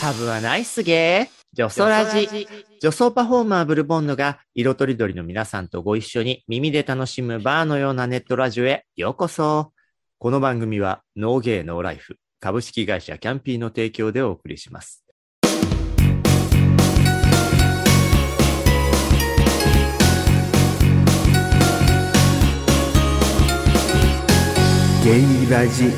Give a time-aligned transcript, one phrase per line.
[0.00, 1.34] ハブはナイスゲー。
[1.52, 2.26] ジョソラジ。
[2.28, 9.72] ジョソパフォーマーブルボンヌが色とりどりの皆さんとご一緒に耳で楽しむバーのようなネットラジオへようこそ。
[10.18, 15.03] この番組はノーゲーノーライフ株式会社キャンピーの提供でお送りします。
[25.04, 25.90] ゲイラジ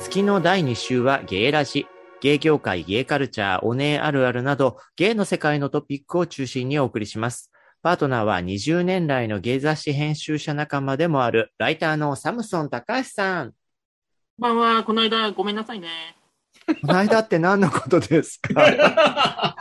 [0.00, 1.86] 月の第2週はゲイラジ。
[2.20, 7.50] ゲイ業界、ゲイカルチャー、お姉あるあるなど、ゲイの世界のトピックを中心にお送りします。
[7.82, 13.50] パートナーは20年来のゲイ雑誌編集者仲間でもある、ライターのサムソン高橋さん。
[14.40, 15.88] こんばんは、この間ごめんなさいね。
[16.80, 18.54] この間って何のことですか？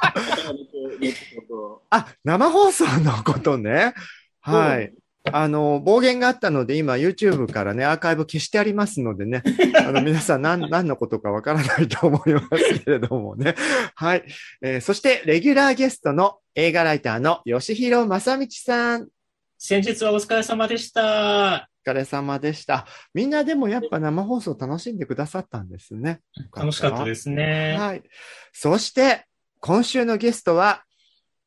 [1.89, 3.95] あ、生放送のことね。
[4.41, 4.93] はい。
[5.31, 9.43] あの、暴言があったので、今 YouTube からね、アーカイブ消してありますのでね、
[9.77, 13.55] あの、皆さん何、何のことかわからないと思いますけれどもね。
[13.95, 14.23] はい。
[14.61, 19.07] えーそして、レギュラーゲストの映画ライターの吉弘正道さん。
[19.59, 21.69] 先日はお疲れ様でした。
[21.85, 22.87] お疲れ様でした。
[23.13, 26.21] みんなでもやっぱ生放送楽しんでくださったんですね。。
[26.55, 27.77] 楽しかったですすね。
[27.79, 28.03] はい。
[28.53, 29.25] そして、
[29.59, 30.83] 今週のゲストは、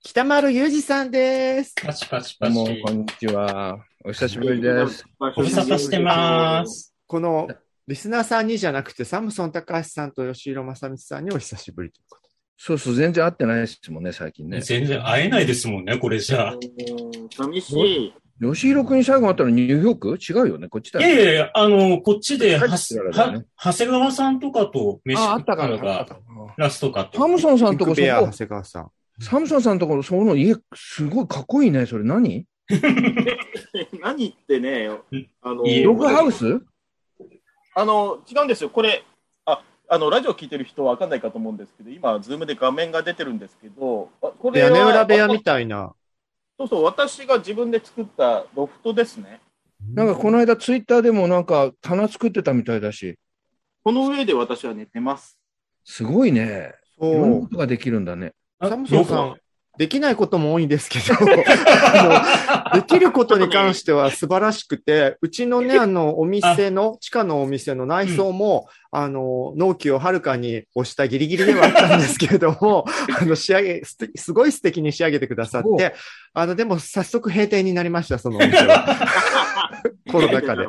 [0.07, 1.75] 北丸裕二さんです。
[1.83, 2.83] パチパチどうも、パチ。
[2.83, 3.79] こんにちは。
[4.05, 5.03] お久しぶりです。
[5.19, 6.95] ご無沙汰してます。
[7.07, 7.49] この、
[7.89, 14.61] リスナーさんにじゃなくて、サムソン高橋さんと吉弘正道さんにお久しぶりということそうそう、全然会ってないですもんね、最近ね。
[14.61, 16.55] 全然会えないですもんね、これじゃあ。
[17.35, 18.13] 寂しい。
[18.43, 20.19] 吉弘君に最後会ったのニューヨーク？
[20.21, 25.57] 違うよね、こっちだいよ、やいやいや、あの、こっちで、は長谷川さんとかと飯食った。
[25.67, 26.07] のが
[26.59, 27.19] ラストかと。
[27.19, 28.91] サムソンさんとこそビッグベア、長こ、谷川さん。
[29.21, 31.87] サムソンさんとこその家、すごいかっこいいね。
[31.87, 32.47] それ何？
[34.01, 34.89] 何ってね、
[35.43, 36.61] あの、いいログハウス？
[37.77, 38.71] あの、違うんですよ。
[38.71, 39.05] これ、
[39.45, 45.95] あ、あの、ラジオ聞いてる人はわかんないかと思うんですけど、今、ズームで画面が出てるんですけど、あこれは屋根裏部屋みたいな。
[46.59, 49.41] そうそう、私が自分で作ったロフトですね。
[49.93, 53.19] なんかこの間ツイッターでもなんか棚作ってたみたいだし、
[53.83, 55.39] この上で私は寝てます。
[55.85, 56.73] すごいね。
[56.97, 57.49] いそろんなうこ。
[57.49, 58.33] とができるんだね。
[58.59, 59.37] あサムソンさどん、
[59.77, 61.15] できないことも多いんですけど、
[62.75, 72.85] できることに関しては素晴らしくて、うちのね、 あの、お店の、地下のお店の内装も、あの、納期をはるかに押したギリギリではあったんですけれども、
[73.21, 75.95] あの、仕上げ、すすごい素敵に仕上げてくださって、
[76.35, 78.97] あの、でも早速閉店になりました、そのお店は。
[80.09, 80.69] コロナ禍で。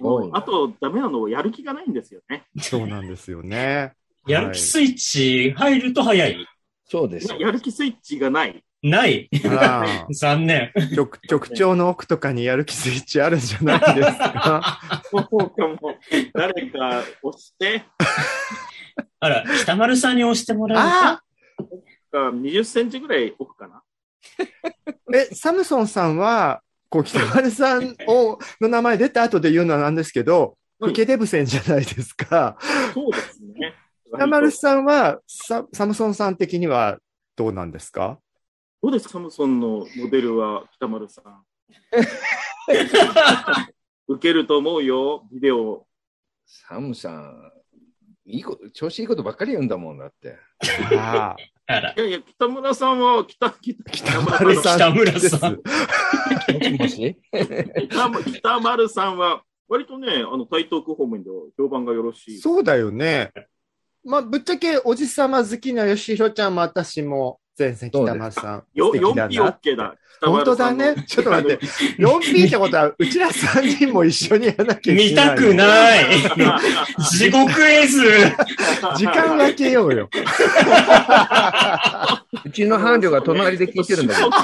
[0.00, 2.44] もうあと、ダメなのはやる気がないんですよね。
[2.60, 3.94] そうなんですよね。
[4.26, 6.46] やる気スイッチ入ると早い？
[6.88, 7.38] そうですよ。
[7.40, 8.62] やる気スイッチがない。
[8.82, 9.28] ない。
[10.14, 10.72] 残念。
[10.94, 15.02] 局局長の奥とかにやる気スイッチあるんじゃないですか？
[15.10, 15.78] そうかも。
[16.34, 17.84] 誰か押して、
[19.20, 21.22] あら、北丸さんに押してもらうあ
[22.10, 22.30] か。
[22.30, 23.82] 20センチぐらい奥かな？
[25.14, 32.58] え、サムソンさんは、こう、北丸さんを、の名前出た後で言うのはなんですけど、はいイケデブセンじゃないですか。
[32.92, 33.41] そうですね。
[34.14, 36.98] 北丸さんはサ、サムソンさん的には
[37.36, 38.18] どうなんですか？
[38.82, 41.44] どうですか、サムソンのモデルは北丸さん。
[44.08, 45.86] 受けると思うよ、ビデオ。
[46.44, 47.52] サムさん、
[48.26, 50.36] いいこと、調子いいことばっかり言うんだもんだって。
[50.98, 51.34] あ
[51.66, 55.20] あい、やいや、北村さんは、北、北、北丸さん北村。
[55.20, 55.62] さん
[58.24, 62.38] 北丸さんは、割とね、あの、台東区方面では評判がよろしい。
[62.38, 63.32] そうだよね。
[64.04, 68.64] まあ、ぶっちゃけおじさま好きな吉弘ちゃんも私も前線北丸さん。
[68.74, 69.94] よ素敵だな 4P OK だ。
[70.20, 70.94] 北本当だね。
[71.06, 71.64] ちょっと待って。
[71.98, 75.28] 4P ってことは、うちら3人も一緒にやらなきゃいけ見ない。
[75.28, 76.04] たくない。
[77.10, 78.02] 地獄絵図。
[78.96, 80.08] 時間分けようよ。
[82.44, 84.30] うちの伴侶が隣で聞いてるんだけど。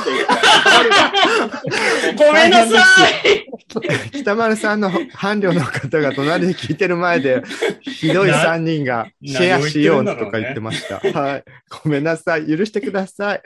[2.16, 2.80] ごめんなさ
[3.24, 3.46] い。
[4.12, 7.42] 北丸さんの伴侶の方が隣で聞いてる前で、
[7.82, 11.00] ひどい3人がシェアしようとか言ってました。
[11.18, 11.44] はい。
[11.82, 12.46] ごめんなさい。
[12.46, 13.42] 許してください。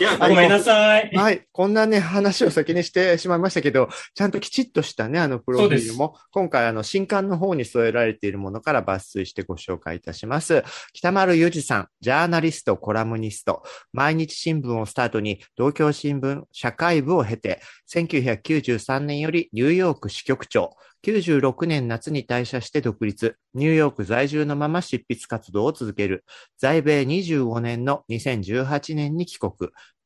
[0.00, 1.16] いごめんなさい。
[1.16, 1.46] はい。
[1.52, 10.64] こんなね、話を先にしてしまいましたけど、ちゃんときちっとしたね、あの、プロフィールも、今回、あの、新刊の方に添えられているものから抜粋してご紹介いたします。
[10.92, 13.62] 北丸裕二さん、ジャーナリスト、コラムニスト、
[13.92, 17.60] 毎日新聞をスタートに、東京新聞社会部を経て、
[17.92, 26.24] 1993 93年よりニューヨーク支局長、96年夏に退社して独立、ニューヨーク在住のまま執筆活動を続ける、
[26.58, 29.52] 在米25年の2018年に帰国、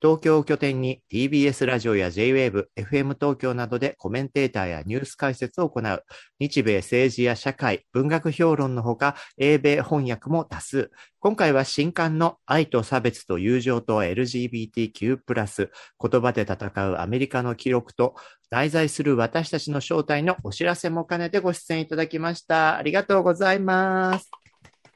[0.02, 6.04] 東京を拠点に TBS ラジオや JWAVE、FM 東京などでコメンテーターやニュース解説を行う、
[6.38, 10.90] 日米政治や社会、文学評論のほか、英米翻訳も多数。
[11.22, 18.14] 今回は新刊の愛と差別と友情と LGBTQ+、言葉で戦うアメリカの記録と、
[18.50, 22.78] 内在する私たちの正体のお知らせも兼ねてご出演いただきました。
[22.78, 24.30] ありがとうございます。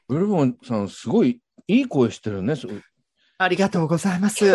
[0.07, 2.55] ブルボンさん、すごいいい声してるね。
[3.37, 4.45] ありがとうございます。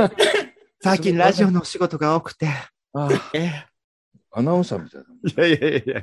[0.83, 2.49] 最近ラジオのお仕事が多くて。
[2.95, 3.65] あえ
[4.33, 5.47] アナウンサーみたいだ。
[5.47, 6.03] いやいやいやい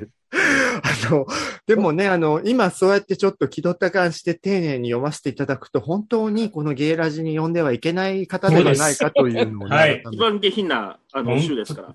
[0.88, 1.26] あの、
[1.66, 11.94] でもね、あの、今そうやってちょっと気取った感じで丁寧に読ませていただくと、本当にこのゲイラジに読んではいけない方ではないかというのをね、はい一番下品な、あの、週ですから。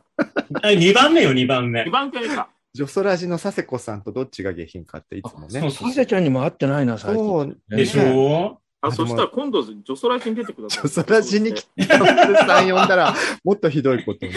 [0.71, 1.91] 2番目よ、2番目2。
[1.91, 2.49] 番目か。
[2.73, 5.59] ジョソラジの佐世子さんとどっちが下品かっていつもね。
[5.59, 7.23] そうそうサセちゃんにも会ってないな、最近。
[7.23, 8.59] そう、でしょ？
[8.81, 10.89] あ、あそしたら今度、ジョソラジに出てください。
[10.89, 14.33] ジョソラジに来て、 さん呼んだら、もっとひどいことに。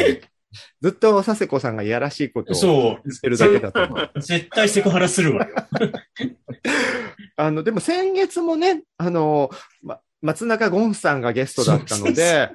[0.81, 4.11] ずっと佐世子さんがいやらしいことをそ言ってるだけだと思う。
[4.15, 4.21] う。
[4.21, 5.55] 絶対セクハラするわよ。
[7.37, 9.51] あの、でも先月もね、あの、
[9.83, 12.51] ま、松中ゴンさんがゲストだったので、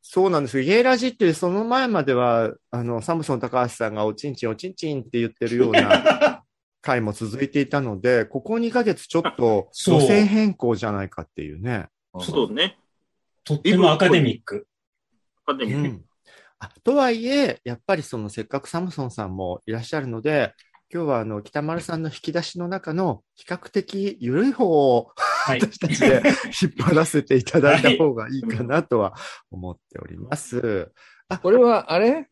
[0.00, 0.64] そうなんですよ。
[0.64, 6.42] ゲイラジっていうその前までは、あの、サムソン高橋さんがおちんちんおちんちんって言ってるような
[6.82, 11.86] 回も続いていたので、ここ2ヶ月ちょっとそう路線変更じゃないかっていうね。
[12.20, 12.76] そうね。
[13.44, 14.66] とってもアカデミック。
[15.46, 16.11] アカデミーうんあ
[16.84, 20.54] とはいえ、やっぱりそのせっかくサムソンさんもいらっしゃるので、
[20.92, 25.12] 今日はあの、北丸さんの引き出しの中の比較的緩い方を
[25.44, 25.60] はい。
[25.60, 26.22] 私たちで
[26.62, 29.14] 引っ張らせていただいた方がいいかなとは
[29.50, 30.92] 思っております。
[31.42, 32.28] これは、あれ？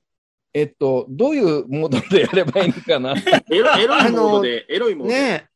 [0.53, 3.15] えっと、どういうモードでやればいいのかな？
[3.50, 5.21] エロエロいモードで、エロいモードで。
[5.21, 5.49] ね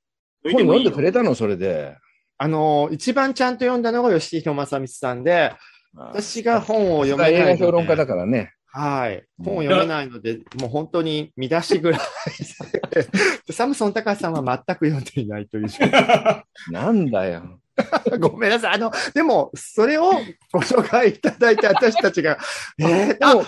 [0.45, 1.97] え、本読んでくれたの、それで。
[2.39, 5.53] あの、一番ちゃんと読んだのが吉弘正光さんで、
[5.95, 8.54] 私が本を読め映ないの画評論家だで、からね。
[8.77, 9.25] はい。
[9.43, 12.01] 本を読めないので、もう本当に見出しぐらい
[12.91, 13.07] で。
[13.55, 15.69] サムソン高橋さんは全く読んでいないという
[16.73, 17.61] なんだよ。
[18.19, 18.75] ごめんなさい。
[18.75, 20.11] あの、でも、それを
[20.53, 22.37] ご紹介いただいて、私たちが、
[22.81, 23.45] えー、あ、でも、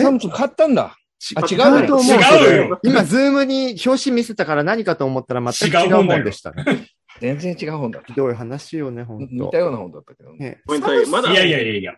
[0.00, 0.96] サムソン買ったんだ。
[1.34, 2.14] あ、違うと思う。
[2.14, 6.86] 違うよ今、ズームに表紙見せたから何かと思ったら全く違うもんでしたね。
[7.20, 8.14] 全然違う本だったひ。
[8.14, 10.38] どい話よね、本当似たような本だったけどね。
[10.38, 10.62] ね
[11.10, 11.94] まだいやいやいやいや。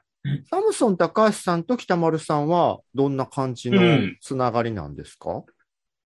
[0.51, 5.45] サムソン高橋さんと北丸さんは、どんな感じのうんつながりなんですか、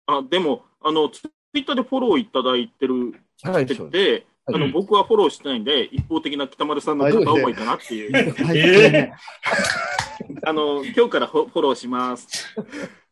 [0.06, 3.14] あ、でも、あの、ツイッターでフォローいただいてる、
[3.44, 9.14] はい、てそうて、あの、うん僕はフォローしてないんで、一方的な北丸さんの片思いかなっていう。
[10.44, 12.56] あの、今日からフォローします。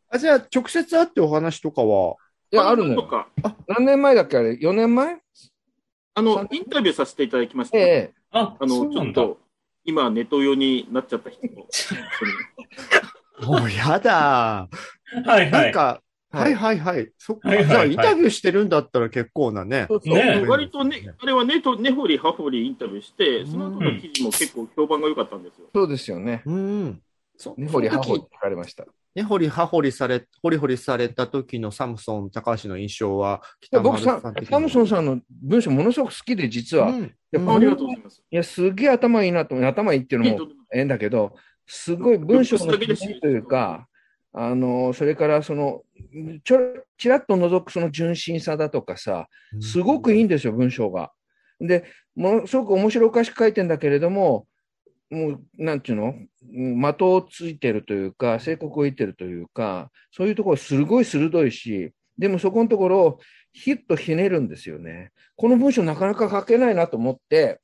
[0.10, 2.16] あじゃあ、直接会ってお話とかは、
[2.52, 3.02] いや、あるのよ。
[3.02, 3.28] とか、
[3.68, 5.18] 何年前だっけあれ ?4 年前？
[6.14, 7.78] あの、インタビューさせていただきました。
[7.78, 8.14] ええ。
[8.32, 8.98] あ、あの、ち。
[8.98, 9.40] ょっと、
[9.86, 11.68] 今、ネト用になっちゃった人と。
[13.46, 14.68] もうやだ。
[15.26, 15.52] はいはい。
[15.52, 16.02] なんか、
[16.32, 17.12] ははいいはいはい。
[17.18, 17.50] そっか。
[17.50, 19.86] はいはいはいじゃあ、インタビューしてるんだったら結構なね。
[19.90, 20.16] そうそう。
[20.16, 25.68] ね割とね、あれはねと、根掘り葉掘りインタビューして、その後の記事も結構評判が良かったんですよ。
[25.74, 26.42] そうですよね。
[26.46, 27.02] うん。
[27.38, 28.86] そ根掘り葉掘りその時聞かれました。
[29.16, 36.90] ねほりはほりされ、ほりほりされた時のサムソン高橋の印象は、北僕さ丸さん的にサムソンさんの文章ものすごく好きで、実は。
[36.90, 38.24] いうんありがとうございます。
[38.30, 39.68] や、すげえ頭いいなと思う。
[39.68, 43.88] 頭いいっていうのもええんだけど、すごい文章のというか、
[44.32, 45.82] あの、それからその、
[46.44, 46.60] ちょ、
[46.98, 49.28] ちらっと覗くその純真さだとかさ、
[49.62, 51.12] すごくいいんですよ、文章が。
[51.60, 54.46] で、ものすごく面白おかしく書いてんだけれども、
[55.16, 56.14] もう、なんていうの？
[56.54, 63.20] うん的をついてるというか、正確を言ってるというか、そういうところすごい鋭いし、でもそこのところを
[63.52, 65.12] ヒッとひねるんですよね。
[65.36, 67.60] この文章なかなか書けないなと思って、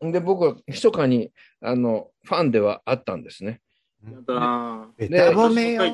[0.00, 1.32] で、僕は密かに、
[1.62, 3.60] あの、ファンではあったんですね。
[4.04, 5.84] やだーべた褒めよ。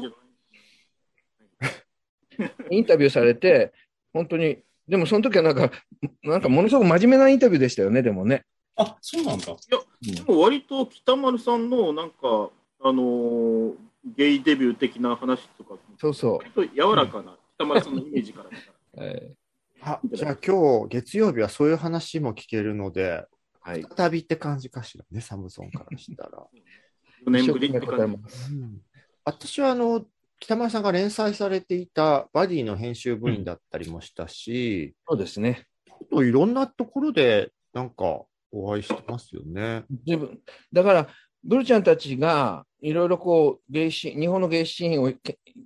[2.71, 3.73] インタビューされて、
[4.13, 5.71] 本当に、でもその時はなんか、
[6.25, 8.45] なんかものすごく真面目なインタビューでしたよね、でもね。
[8.77, 9.47] あ、そうなんだ。
[10.01, 12.51] でも割と北丸さんのなんか、
[12.81, 13.75] あのー
[14.05, 19.05] ゲイデビュー的な話とか、そうそ割と柔らかな北丸さんのイメージから。
[19.05, 19.35] え
[19.81, 23.87] あじゃあ今日、月曜日はそういう話も聞けるので、ーはい。
[23.97, 26.47] 再びって感じかしらね、サムソンからしたら。
[27.27, 28.55] 4年ぶりって感じ。
[28.55, 28.83] うん
[29.25, 30.05] 私はあの、
[30.41, 35.69] 北村さんが連載されていたバディの編集部員だったりもしたし、そうですね。
[35.89, 39.85] あといろんなところでなんかお会いしてますよね。
[40.07, 40.39] 自分、
[40.73, 41.09] だから、
[41.45, 45.13] ブルちゃんたちがいろいろこう芸シ日本の芸シーンを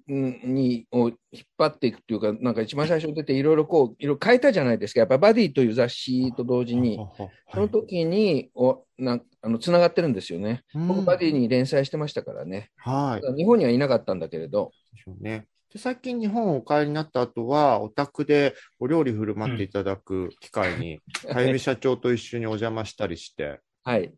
[0.08, 1.16] にを引っ
[1.58, 5.00] 張っていくっていうか、なんか一番最初に出ていろいろこう、いろいろ変えたじゃないですか。
[5.00, 6.98] やっぱバディという雑誌と同時に、
[7.52, 10.62] その時におなんあの繋がってるんですよね。
[10.74, 12.70] 僕、バディに連載してましたからね。
[12.76, 13.36] はい。
[13.36, 15.46] 日本にはいなかったんだけれど、でしょうね。
[15.76, 24.10] で最近日本お帰りになった後は、お宅でお料理振る舞っていただく機会に、かゆみ社長と一緒にお邪魔したりして、はい。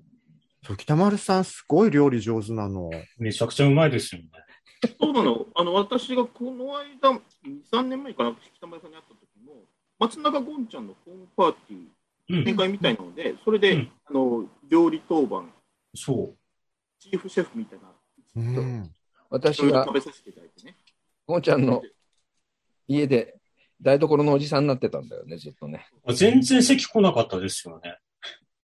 [0.64, 2.90] そう北丸さんすごい料理上手なの。
[3.18, 4.28] めちゃくちゃうまいですよね。
[5.00, 5.46] そうなの。
[5.56, 7.20] あの、私がこの間、2、
[7.72, 9.64] 3年前かな、北村さんに会った時も、
[9.98, 12.56] 松永ゴンちゃんのホームパーティー、うん展。
[12.56, 15.52] 開みたいなので、それで、うんあの、料理当番、
[15.92, 16.36] そう。
[17.00, 17.90] チーフシェフみたいな、
[18.36, 18.92] うん。
[19.30, 20.76] 私が食べさせていただいてね。
[21.28, 21.82] ゴンちゃんの
[22.88, 23.34] 家で
[23.82, 25.86] 台所のおじさんになってたんだよね、ずっとね。
[26.14, 27.98] 全然席来なかったですよね。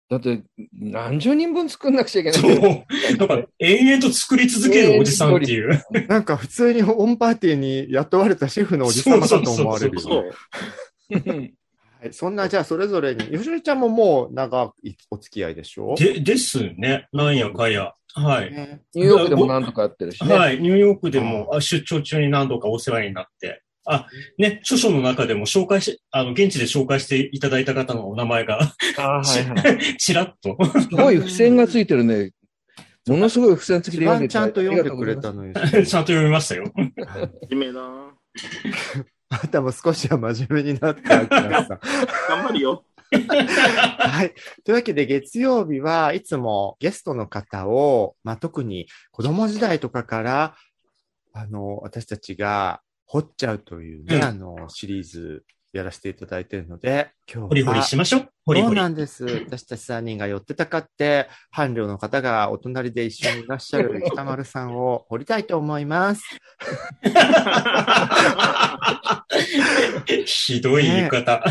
[0.09, 0.43] だって、
[0.73, 2.41] 何十人分作んなくちゃいけない。
[2.41, 3.17] そう。
[3.19, 5.85] だから、延々と作り続ける おじさんっていう。
[6.09, 10.33] なんか普通にオンパーティーに雇われたシェフのおじさまかと思われるそうよ
[11.11, 11.55] そうね。
[12.05, 15.95] はい、そんな、じゃあそれぞれに、よしみちゃんももう長いお付き合いでしょ？
[15.97, 17.09] で、ですね。
[17.13, 17.95] なんやかや。
[18.15, 18.53] はい。
[18.53, 20.35] ねニューヨークでも何とかやってるしね。
[20.35, 20.61] はい。
[20.61, 23.63] ニューヨークでもあ出張中に何度かお世話になって。
[23.87, 24.07] あ、
[24.39, 28.61] ね、著書の中でも紹介し、あの、現地で紹介していただいた方のお名前が、
[28.99, 29.97] あーはいはい。
[29.99, 30.57] ちらっと。
[30.81, 32.31] すごい付箋がついてるね。
[33.07, 35.53] ものすごい付箋付き一で読んで番ちゃんと読んでくれあたのに。
[35.55, 36.65] ちゃんと読みましたよ。
[37.07, 38.15] は面目だな。
[39.35, 40.97] あなたも少しは真面目になっ。
[41.03, 42.85] 頑張るよ。
[43.11, 44.35] はい。
[44.65, 50.55] というわけで、月曜日はいつもゲストの方を、まあ、特に子供時代とかから、
[51.33, 57.49] あの、私たちが掘っちゃうというね、うんあの、シリーズやらせていただいているので、今日は。
[57.49, 58.29] ホリホリしましょう。
[58.47, 58.81] ホリそうホリ。
[58.81, 59.25] なんです。
[59.25, 66.23] 私たち3人が寄ってたかって、伴侶の方がお隣で一緒にいらっしゃる北丸さんを掘りたいと思います。
[70.47, 71.43] ひどい言い方。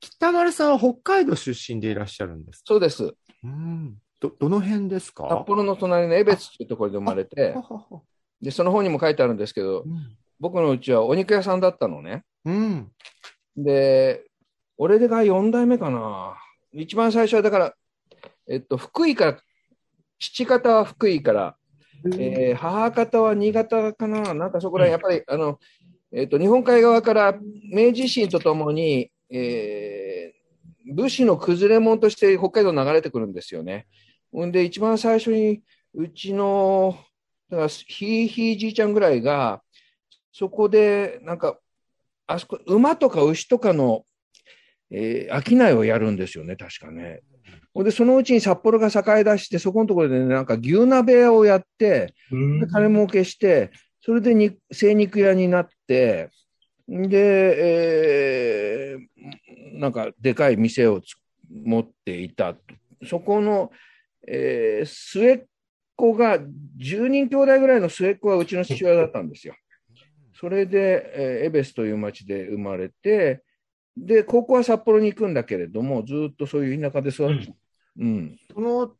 [0.00, 2.64] 北丸さんは北海道出身でいらっしゃるんですか？
[2.66, 3.14] そうです。
[3.42, 3.96] うん。
[4.20, 5.26] ど、どの辺ですか？
[5.30, 7.54] 札幌の隣の江別っていうところで生まれて
[8.42, 10.16] で、その本にも書いてあるんですけどう、ん。
[10.40, 12.24] 僕のうちはお肉屋さんだったのね。
[12.44, 12.90] うん。
[13.56, 14.24] で、
[14.76, 16.36] 俺が4代目かな。
[16.72, 17.74] 一番最初はだから、
[18.48, 19.38] えっと、福井から、
[20.18, 21.56] 父方は福井から、
[22.18, 25.58] えー母方は新潟かな、なんかそこら、やっぱり、あの、
[26.14, 27.38] えっと、日本海側から
[27.72, 30.34] 明治維新とともに、えー
[30.86, 33.86] 武士の崩れ門として北海道流れてくるんですよね。
[34.30, 35.62] ほんで、一番最初に、
[35.94, 36.98] うちの、
[37.50, 39.62] だからひいひいじいちゃんぐらいが、
[40.30, 41.58] そこで、なんか、
[42.26, 44.04] あそこ、馬とか牛とかの、
[44.90, 47.22] えー商いをやるんですよね、確かね。
[47.72, 52.14] ほんで、そのうちに札幌が栄え出して、そこのところでね、なんか牛鍋屋をやって、
[52.70, 53.70] 金儲けして、
[54.04, 56.28] それでに精肉屋になって、
[56.86, 57.16] で、
[58.92, 61.16] えーなんかでかい店をつ
[61.50, 62.54] 持っていた。
[63.08, 63.72] そこの、
[64.28, 65.44] えー末っ
[65.96, 69.54] 子が、10人兄弟ぐらいの末っ子がうちの父親だったんですよ。
[70.38, 73.42] それで、えーエベスという町で生まれて、
[73.96, 77.54] で、高校は札幌に行くんだけれども、ずっとそういう田舎で育って、
[77.98, 78.92] うん、その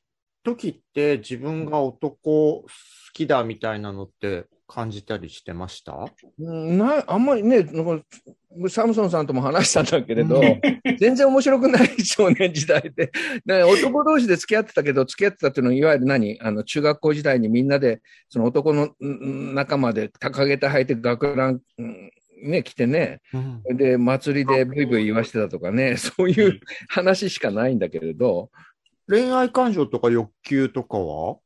[0.43, 2.67] 時って自分が男好
[3.13, 6.07] きだみたいなのって感じたりしてました？
[6.39, 8.05] うんなあんまりね、なんか
[8.69, 10.41] サムソンさんとも話したんだけれど、
[10.99, 13.11] 全然面白くない少年時代で、
[13.45, 16.41] ね、男同士で付き合ってたけど、付き合ってたっていうのは、いわゆる何？
[16.41, 22.11] あの中学校時代にみんなで、その男のうん仲間で高げた履いて学ラン、うん
[22.43, 23.39] ね、来てね、う
[23.73, 23.77] ん。
[23.77, 28.51] で、祭りでブイブイ言わしてたとかね、そういう話しかないんだけれど、
[29.09, 31.37] 恋愛感情とか欲求とかは？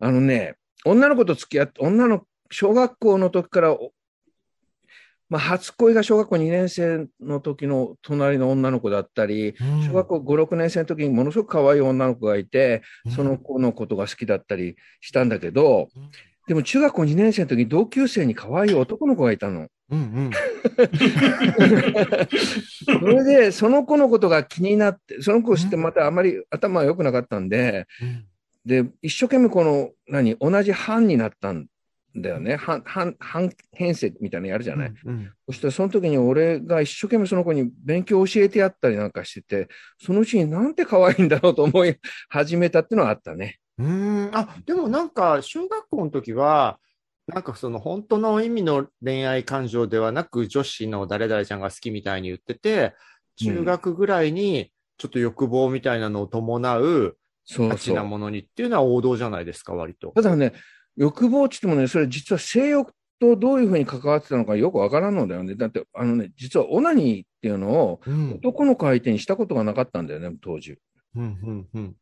[0.00, 0.54] あのね、
[0.84, 3.92] 女の子と付き合って、女の小学校の時から、お
[5.30, 9.54] まあ、初恋が小学校2年生の時の隣の女の子だったり、
[9.86, 12.82] 小学校5、6年生の時にものすごく可愛い女の子がいて、
[13.16, 16.10] その子のことが好きだったりしたんだけどうん、
[16.46, 19.68] でも中学校2年生の時に同級生に可愛い男の子がいたの。
[19.90, 20.30] うんうん。
[22.84, 28.26] それで、その子のことが気になって、その子を知ってまたあまり頭が良くなかったんで、うん
[28.64, 31.66] で、一生懸命この、何、同じ班になったん
[32.16, 32.56] だよね。
[32.56, 34.92] 班、班、班編成みたいなのやるじゃない。
[35.04, 39.68] うんそしたらその時に俺が一生懸命その子に勉強を教えてやったりなんかしてて、
[39.98, 41.96] そのうちになんて可愛いんだろうと思い
[42.30, 43.58] 始めたっていうのはあったね。
[43.78, 44.30] うーん。
[44.32, 46.78] あ、でもなんか、小学校の時は、
[47.26, 52.94] なんかその本当の意味の恋愛感情ではなく、女子の誰々ちゃんが好きみたいに言ってて、
[53.36, 57.96] 中学ぐらいにちょっと欲望みたいなのを伴う、そう価値そう。
[57.96, 60.12] なものにっていうのは王道じゃないですか、割と。
[60.14, 60.52] ただね、
[60.96, 65.54] 欲望って言ってもね、それ実は性欲とどういうふうに関わってたのかよくわからんのだよね。
[65.54, 68.32] だって、あのね、実はオナニーっていうのをうん。
[68.34, 70.78] 男の子相手にしたことがなかったんだよね、当時。
[71.16, 71.96] うんうんうん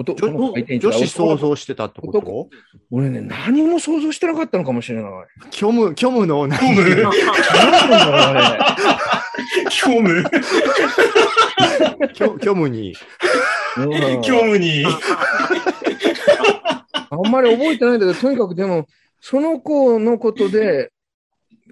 [0.00, 2.18] 男の子相手に女子想像像してたってこと？
[2.18, 2.50] 男
[2.92, 5.12] 俺ね、何も想像してなかったのかもしれない。
[5.50, 10.22] 虚無、虚無の虚無何なんだろうあれ虚無
[12.14, 12.94] 虚虚無に。
[13.84, 14.84] うん虚無に。
[17.10, 18.86] あんまり覚えてないんだけど、とにかくでも、
[19.20, 20.92] その子のことで、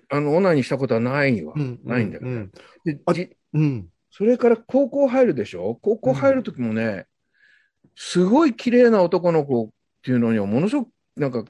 [0.08, 1.54] あの、オナニーしたことはないわ。
[1.84, 2.30] ないんだけど。
[2.30, 2.50] うん。
[2.84, 3.88] であじうん。
[4.10, 5.78] それから高校入るでしょ？
[5.82, 7.06] 高校入るときもね、
[7.94, 9.68] すごい綺麗な男の子っ
[10.02, 11.44] ていうのにはものすごくなんか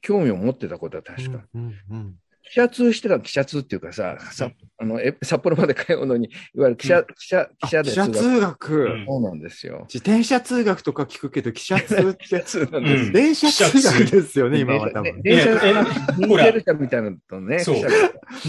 [0.00, 1.44] 興味を持ってたことは確か。
[1.54, 2.14] うんうん
[2.46, 8.18] 記者通してた記者通っていうかさ、さあのえ札幌まで通うのに、いわゆる記者、記者、記者で記者通学。
[8.18, 9.06] 通学、うん。
[9.06, 9.86] そうなんですよ。
[9.92, 13.12] 自転車通学とか聞くけど、記者通って、 通なんうん。
[13.12, 15.22] 電車通学ですよね、今は多分。
[15.22, 17.74] 電車、電車みたいなのとね、そう。
[17.76, 17.94] 記者が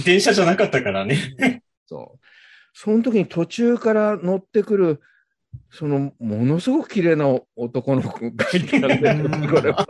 [0.06, 1.62] 電車じゃなかったからね。
[1.88, 2.26] そう。
[2.74, 5.02] その時に途中から乗ってくる、
[5.72, 9.48] その、ものすごく綺麗な男の子がいたんだようん。
[9.48, 9.88] これは。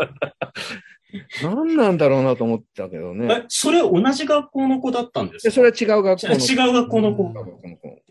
[1.43, 3.27] 何なんだろうなと思ってたけどね。
[3.31, 6.33] え、それ同じ学校の子だったんですで、かそれは違う学校の。
[6.35, 7.23] 違う学校の子。
[7.23, 8.01] うん違う学校の子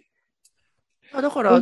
[1.17, 1.61] あだから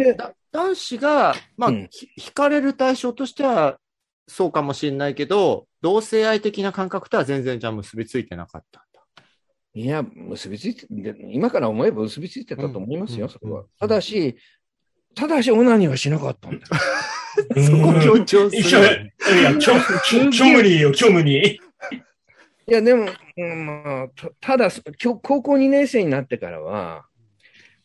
[0.51, 3.79] 男子が、まあ、うんひ惹かれる対象としては、
[4.27, 9.03] そうかもしれないけど、同性愛的な感覚とは全然じゃあ結びついてなかったんだ。
[9.75, 13.67] いや、結びついて、で今から思えば結びついてたと思いますよ、うんそれはうん。
[13.79, 14.37] ただし、
[15.15, 16.63] ただし、オナニーはしなかったんだよ。
[17.65, 19.13] そこ強調すいや、る。
[19.41, 19.79] いや、虚
[20.31, 21.39] 虚無によ、虚無に。
[21.39, 21.61] い
[22.67, 27.07] や、でも、うんまあ、たただ、きょ高校2年生になってからは、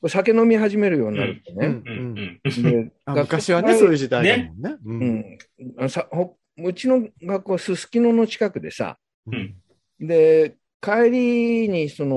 [0.08, 1.68] 酒飲み始めるようになるとね。
[1.68, 4.77] うんうんであ昔はね、そういう時代だもんね。
[4.86, 5.38] ううんん、
[5.77, 9.56] あのさほうちの学校はすすきのの近くでさ、うん
[10.00, 12.16] で、帰りにその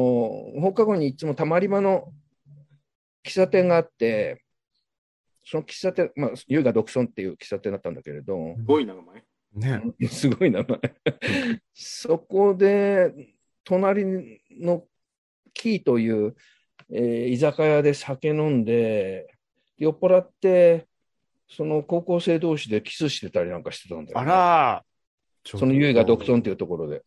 [0.61, 2.13] 放課後にいつもたまり場の
[3.25, 4.43] 喫茶店があって、
[5.45, 9.25] その喫茶店、まあ、優雅独尊っていう喫茶店だったんだけれど、すごい名前。
[9.55, 10.09] ね。
[10.09, 10.79] すごい名前。
[11.75, 14.85] そこで、隣の
[15.53, 16.37] キーという、
[16.93, 19.35] えー居酒屋で酒飲んで、
[19.79, 20.87] 酔っ払って、
[21.49, 24.29] その高校生同士でキスしてたりなんかしてたんだよ、あね。
[24.29, 24.85] ら、
[25.45, 27.03] その優雅独尊っていうところで。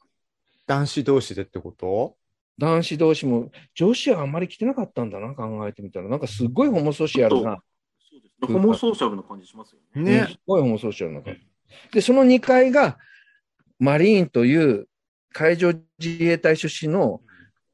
[0.66, 2.18] 男子同士でってこと？
[2.58, 6.10] 男子同士も、女子はあんまり来てなかったんだな、考えてみたら。
[6.10, 7.60] なんかすごいホモソーシャルな。
[8.48, 10.12] ホモソーシャルな感じしますよね。
[10.12, 10.40] ねうんす。
[10.46, 11.42] ごいホモソーシャルな感じ。
[11.92, 12.98] で、その2階が、
[13.80, 14.88] マリーンという
[15.34, 17.22] 海上自衛隊出身の、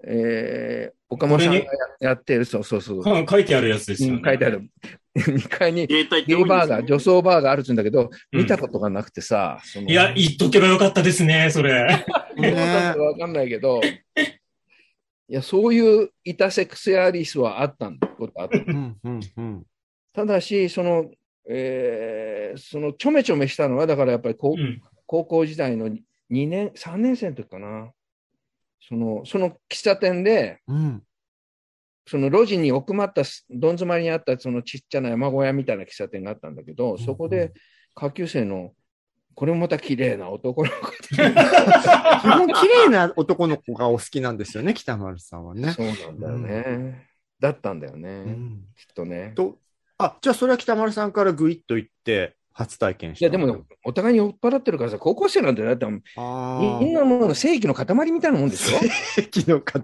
[0.06, 1.66] えー、岡間さんがや
[2.00, 2.98] やってる、そうそうそう。
[3.00, 4.16] うん書いてあるやつですよね。
[4.18, 4.70] うん書いてある。
[5.18, 11.72] 2階に自衛隊ってゲイバーガー、女装バーがあるって言うんだけど、うん見たことがなくてさ、そのいや、言っとけばよかったですね、それ。
[12.38, 13.82] わかんないけど、
[15.28, 19.64] いや、そういうイタセクシアリスはあったんだ、ことあったうん、うん、うん。
[20.14, 21.10] ただし、その、
[21.48, 27.92] えーそのちょめちょめしたのは、だからやっぱり高,、うん高校時代の2年、3年生の時かな。
[28.82, 31.04] その、その喫茶店で、うん。
[32.08, 37.52] その路地に奥まったす、どん詰まりにあったそのちっちゃな山小屋みたいな喫茶店があったんだけど、そこうんうで
[37.94, 38.74] 下級生の、
[39.36, 45.72] これもまた綺麗な男の子基本綺麗な男の子がお好きなんですよね、北丸さんはね。
[45.72, 47.08] そうなんだよね。
[47.40, 48.10] だったんだよね。
[48.10, 49.34] うんきっとね。
[49.36, 49.60] と、
[50.00, 55.68] あ、じゃあそれは北丸さんからグイッと言って、初体験したいや、でも、お互いに酔っ払ってるからさ、高校生なんだよ。
[55.70, 55.86] だって、
[56.18, 58.80] あみんなもう正義の塊みたいなもんでしょ？
[59.22, 59.82] 液の塊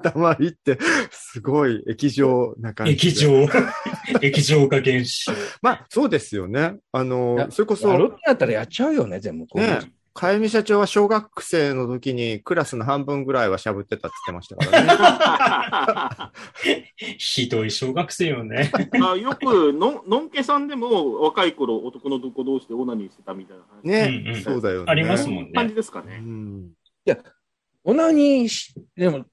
[0.47, 0.77] って、
[1.11, 2.97] すごい液状な感じで。
[2.97, 3.45] 液状。
[4.21, 5.31] 液状化現象。
[5.61, 6.75] まあ、そうですよね。
[6.91, 9.47] あいの、やそれこそ、やるってなったらやっちゃうよね、全部。
[9.47, 16.31] こういうのね、かゆみ社長は小学生の時にクラスの半分ぐらいはしゃぶってたって言ってましたから
[16.65, 16.93] ね。
[17.19, 18.71] ひどい小学生よね。
[19.03, 23.83] あよくの、のんけさんでも若い頃男の子同士でオナニーしてたみたいな話。
[23.83, 24.85] ね、うんうんそうだよね。
[24.87, 26.19] ありますもんね感じですかうね。
[26.19, 26.69] ん。
[27.83, 29.25] オナニーし、でも、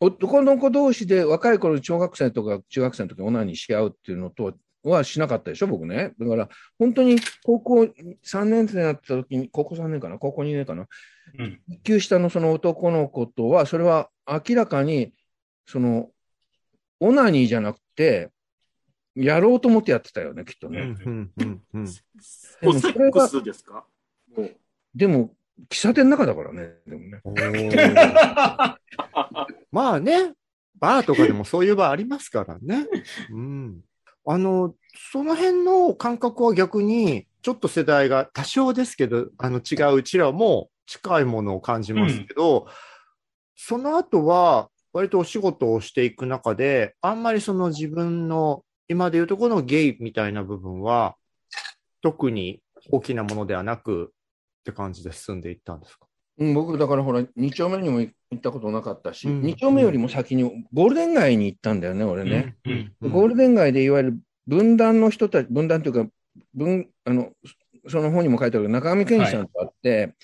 [0.00, 6.12] 男の子同士で若い頃、小学生とか中学生の時にオナニーし合うっていうのとはしなかったでしょ、僕ね。
[6.18, 7.80] だから、本当に高校
[8.24, 10.86] 3年生になった時に、高校3年かな、高校2年かな、
[11.38, 15.12] うん一級下のその男の子とは、それは明らかに、
[15.66, 16.10] その、
[17.00, 18.30] オナニーじゃなくて、
[19.16, 20.80] やろうと思ってやってたよね、きっとね。
[20.80, 21.82] うん、うん、うん、うん。
[21.82, 23.86] もうセックスですか？
[24.36, 24.56] もう。
[24.94, 25.34] でも、
[25.68, 27.20] 喫茶店の中だからね、でもね。
[29.70, 30.34] まあね、
[30.78, 32.86] バーとかでもそういう場ありますからね。
[33.30, 33.80] うん。
[34.26, 34.74] あの、
[35.12, 42.66] その辺の感覚は逆に、ちょっと世代が多少ですけど、あの違ううちらも近いものを感じますけど、
[43.54, 51.16] その後は割とお仕事をしていく中で、あんまりその自分の今でいうところのゲイみたいな部分は、
[52.02, 52.60] 特に
[52.90, 54.12] 大きなものではなく
[54.60, 56.06] って感じで進んでいったんですか？
[56.38, 59.42] うん、僕、だからほら、2丁目にも行ったことなかったし、うん。
[59.42, 62.56] 2丁目よりも先にゴールデン街に行ったんだよね、俺ね。
[63.00, 66.10] ゴールデン街でいわゆる分断の人たち、分断というか、
[66.54, 67.30] 分あの
[67.88, 70.14] その本にも書いてあるけど中上健二さんと会って、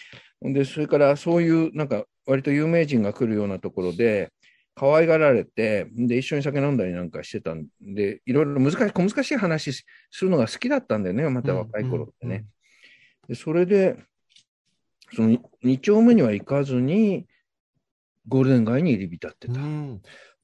[0.42, 4.32] でそれからそういうなんか割と有名人が来るようなところで、
[4.74, 9.84] 可愛がられて、で一緒に酒飲んだりなんかしてたんで、いろいろ難しい小難しい話す
[10.22, 12.46] るのが好きだったんだよね、また若い頃ってね。
[13.28, 13.96] でそれで、
[15.14, 17.26] その2丁目には行かずに、
[18.28, 19.60] ゴールデン街に入り浸ってた。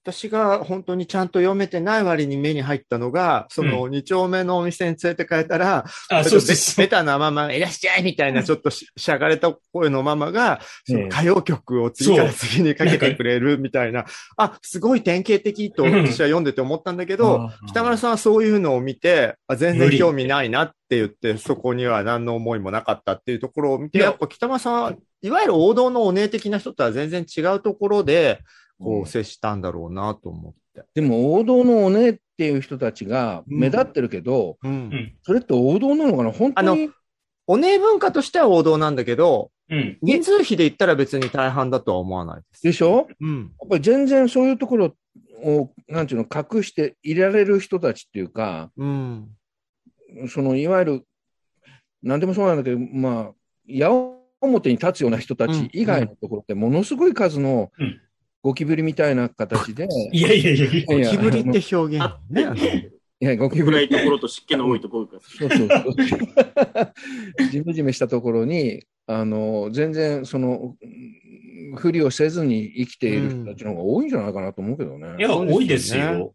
[0.06, 6.88] うん私が本当にちゃんと読めてない割に目に入ったのが、その2丁目のお店に連れて帰ったら、あ、そうそうそベう。
[6.88, 14.04] タなママがいらっしゃいみたいなちょっとししゃがれた声のママが、 その歌謡曲を次から次にかけてくれるみたいな、
[14.36, 24.92] あ、すごい典型的と私は読んでて思ったんだけど、あ北村さんはそういうのを見て、あ全然興味ないなって言って、そこには何の思いもなかったっていうところを見て、やっぱ北村さんは、
[25.22, 28.40] いわゆる王道のお姉的な人とは全然違うところで、
[28.78, 30.84] こう接したんだろうなと思って。
[30.94, 36.32] でも王道のお姉っていう人たちが目立ってるけど、うんうんそれって王道なのかな？
[36.32, 36.90] 本当に？
[37.46, 39.98] お姉文化としては王道なんだけど、うん。
[40.02, 42.62] 人数比で言ったら別に大半だとは思わないです。
[42.62, 43.06] でしょ？
[43.20, 43.52] うん。
[43.60, 44.94] やっぱり全然そういうところ
[45.42, 49.28] を、なんていうの、隠していられる人たちっていうか、うん。
[50.28, 51.02] そのいわゆる、
[52.02, 53.32] なんでもそうなんだけど、まあ、
[53.66, 53.90] 矢
[54.40, 58.00] 面に立つような人たち以外のところって、ものすごい数のうん
[58.46, 60.96] ゴキブリみたいな形で、いやいやいやいや。
[60.98, 62.92] いや木ぶりって表現あね。
[63.18, 65.18] いや、ゴキブリ暗いところと湿気の多いところが。
[65.20, 67.50] そうそうそう。
[67.50, 71.26] ジメジメしたところに、あの、全然、その、うん
[71.74, 75.16] ふりをせずに生きている人たちの方が多いんじゃないかなと思うけどね。
[75.18, 76.32] いや、多いですよ。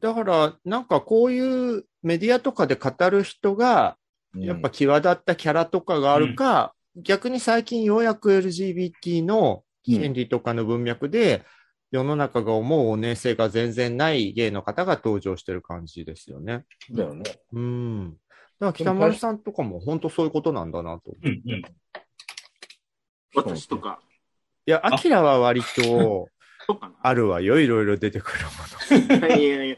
[0.00, 3.96] だから、なんかこういうメディアとかで語る人が、
[4.34, 11.44] うんやっぱ際立ったキャラとかがあるか、逆に最近ようやく LGBT の権利とかの文脈で、
[11.90, 16.64] 世の中が思うお姉性が全然ないゲイの方が登場してる感じですよね。
[16.90, 17.22] だよね。
[17.52, 18.10] うん。
[18.10, 21.12] だから北丸さんとかも本当そういうことなんだなと。
[21.22, 21.62] うんうん。
[23.36, 24.00] 私とか、
[24.66, 26.28] いや、アキラは割と
[27.02, 29.20] あるわよ、いろいろ出てくるもの。
[29.28, 29.36] な。
[29.36, 29.76] いやいや、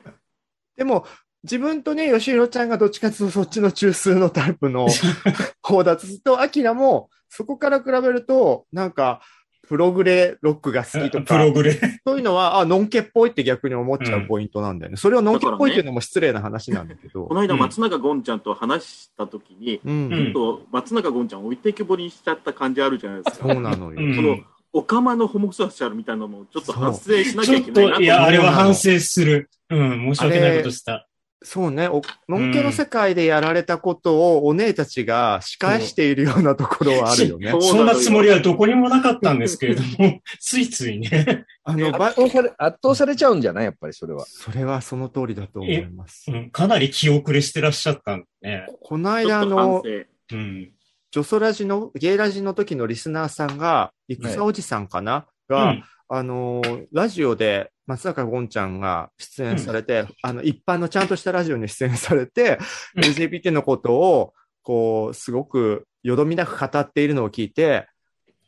[0.77, 1.07] でも、
[1.43, 4.89] 自分とね、吉弘ちゃんがどっちかというとそっちの中枢のタイプの
[5.63, 9.21] 方だとすると、アキラもそこから比べると、なんか、
[9.69, 11.73] プログレロックが好きとかプロ、グレ。
[12.07, 14.97] そういうのは、あ、ノンケっぽいって逆に思っちゃうポイントなんだよね。
[14.97, 17.25] それをノンケっぽいっていうのも失礼な話なんだけど。
[17.25, 23.49] この間うん松永ゴンちゃんと話したときに、うん、うんちょっと松永ゴンちゃん置いてけぼりにしちゃった感じあるじゃないですか。
[23.49, 24.01] そうなのよ。
[24.01, 24.39] うんその、
[24.73, 29.51] オカマのホモソーシャルみたいなのもちょっと発生しなきゃいけないなと、いや、あれは反思省する。
[29.71, 31.09] うん、申し訳ないことした。
[31.47, 31.87] そうね。
[31.87, 37.59] おノンケの世界でやられたことをお姉たちが仕返しているようなところはあるよねそ。
[37.59, 41.47] うそんなつもりはどこにもなかったんですけれども、ついついね。
[41.63, 43.65] あの、ば圧倒され圧倒されちゃうんじゃない？
[43.65, 44.25] やっぱりそれは。
[44.27, 46.35] それはその通りだと思いますう。
[46.35, 48.67] ん、かなり気遅れしてらっしゃったんでね。
[48.83, 50.37] この間、の、省。
[50.37, 50.73] うん。
[51.13, 62.59] ジョソラジの、ゲイラジの時のリスナーさんが、戦おじさんかな、が、うんあのー、ラジオで松坂ゴンちゃんが出演されて、あの、一般のちゃんとしたラジオに出演されて、
[62.97, 67.89] うん LGBT のことを、こう、すごくよどみなく語っているのを聞いて、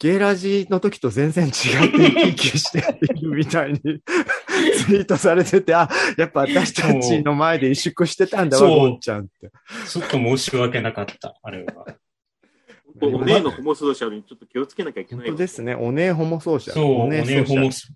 [0.01, 9.51] ゲイラジの時と全然違って生き生きしているみたいに ツイートされてて、あ、やっぱ私たちの前で萎縮してたんだわ、ゴンちゃんって。
[9.89, 11.87] ちょっと申し訳なかった、あれは。
[13.01, 15.75] お姉のホモソーシャルにちょっと気をつけなきゃいけ本ないわ当ですね。
[15.75, 16.81] お姉ホモソーシャル。
[16.81, 17.93] そう、お姉ね、ホモス。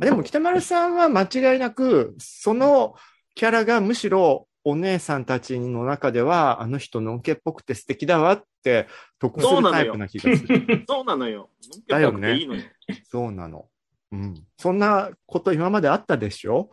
[0.00, 2.94] でも北丸さんは間違いなく、その
[3.34, 10.84] キャラがむしろお姉さんたちの中では、あの人のんけっぽくて素敵だわって得するタイプな気がする。
[10.88, 11.48] そうなのよ。
[11.88, 12.62] だよねいいのよ。
[13.10, 13.66] そうなの。
[14.12, 14.34] うん。
[14.58, 16.68] そんなこと今まであったでしょ？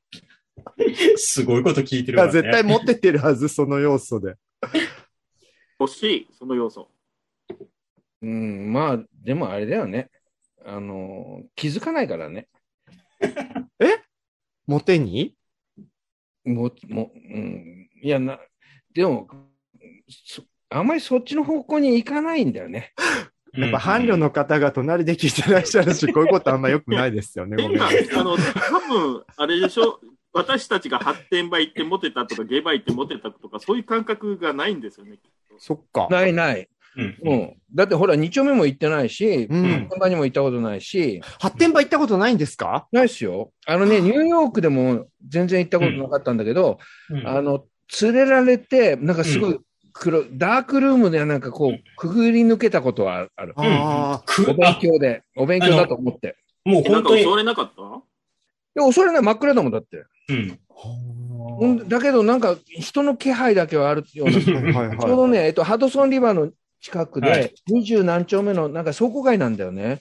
[1.17, 2.33] すごいこと聞いてるわね。
[2.33, 4.37] 絶対持ってってるはず、その要素で。
[5.79, 6.91] 欲しい、その要素。
[8.23, 10.11] うん、まあ、でもあれだよね。
[10.65, 12.49] あの、気づかないからね。
[14.67, 15.35] モテに？
[16.45, 17.91] もう、もう、うん。
[18.03, 18.41] いや、な、
[18.93, 19.29] でも、
[20.09, 22.93] そあんまりそっちの方向に行かないんだよね。
[23.55, 27.57] やっぱ伴侶の方が隣で聞いてらっしゃるし、こういうことあんま良くないですよね。
[27.57, 28.11] ごめんなさい。
[28.13, 30.01] あの、多分、あれでしょ？
[30.37, 35.19] 私たちが発展場行ってモテたとか、ゲイバー行ってモテたとか、そういう感覚がないんですよね。
[35.59, 36.09] そっか。
[36.11, 36.69] ないない。
[36.99, 37.55] うんうん。
[37.75, 39.87] だってほら、2丁目も行ってないし、うん。
[39.91, 42.87] 現場にも行ったことないし、発展場行ったことないんですか？
[42.93, 43.53] ないっすよ。
[43.67, 46.79] あのね、ニューヨークでも全然行ったことなかったんだけど、
[47.11, 47.65] うんあの、
[48.03, 49.59] 連れられて、なんかすごい
[49.93, 53.55] 黒、ダークルームでなんかこう、くぐり抜けたことはある。
[53.57, 56.37] うんあくお勉強で、お勉強だと思って。
[56.65, 57.83] もうえなんか本当に襲、われなかった？
[57.83, 57.85] い
[58.79, 60.05] や、恐れない、真っ暗だもんだって。
[60.29, 60.59] うん。
[60.69, 64.41] ほんだけど、なんか人の気配だけはあるような。
[64.41, 69.99] ち はいはいはょうどね、えっと、ハドソンリバーの近くはで、二十何丁目のなんか倉庫街なんだよね。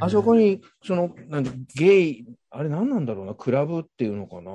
[0.00, 4.52] あそこに、その、なんで、ゲイ、あれ何なんだろうな、クラブっていうのかな。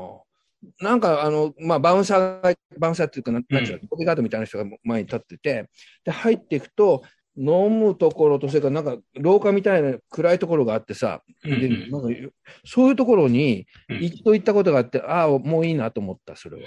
[0.79, 5.69] なんか、あの、まあ、バウンサーが、バウンサーっていうか、なんちゅうの、ボディーガードみたいな人が前に立ってて、
[6.03, 7.03] で、入っていくと、
[7.35, 12.31] 飲むところと、それからなんか、廊下みたいな暗いところがあってさ、で、うんうんなんか、
[12.63, 16.63] そういうところにうん一度行ったことがあって、ああ、もういいなと思った、それは。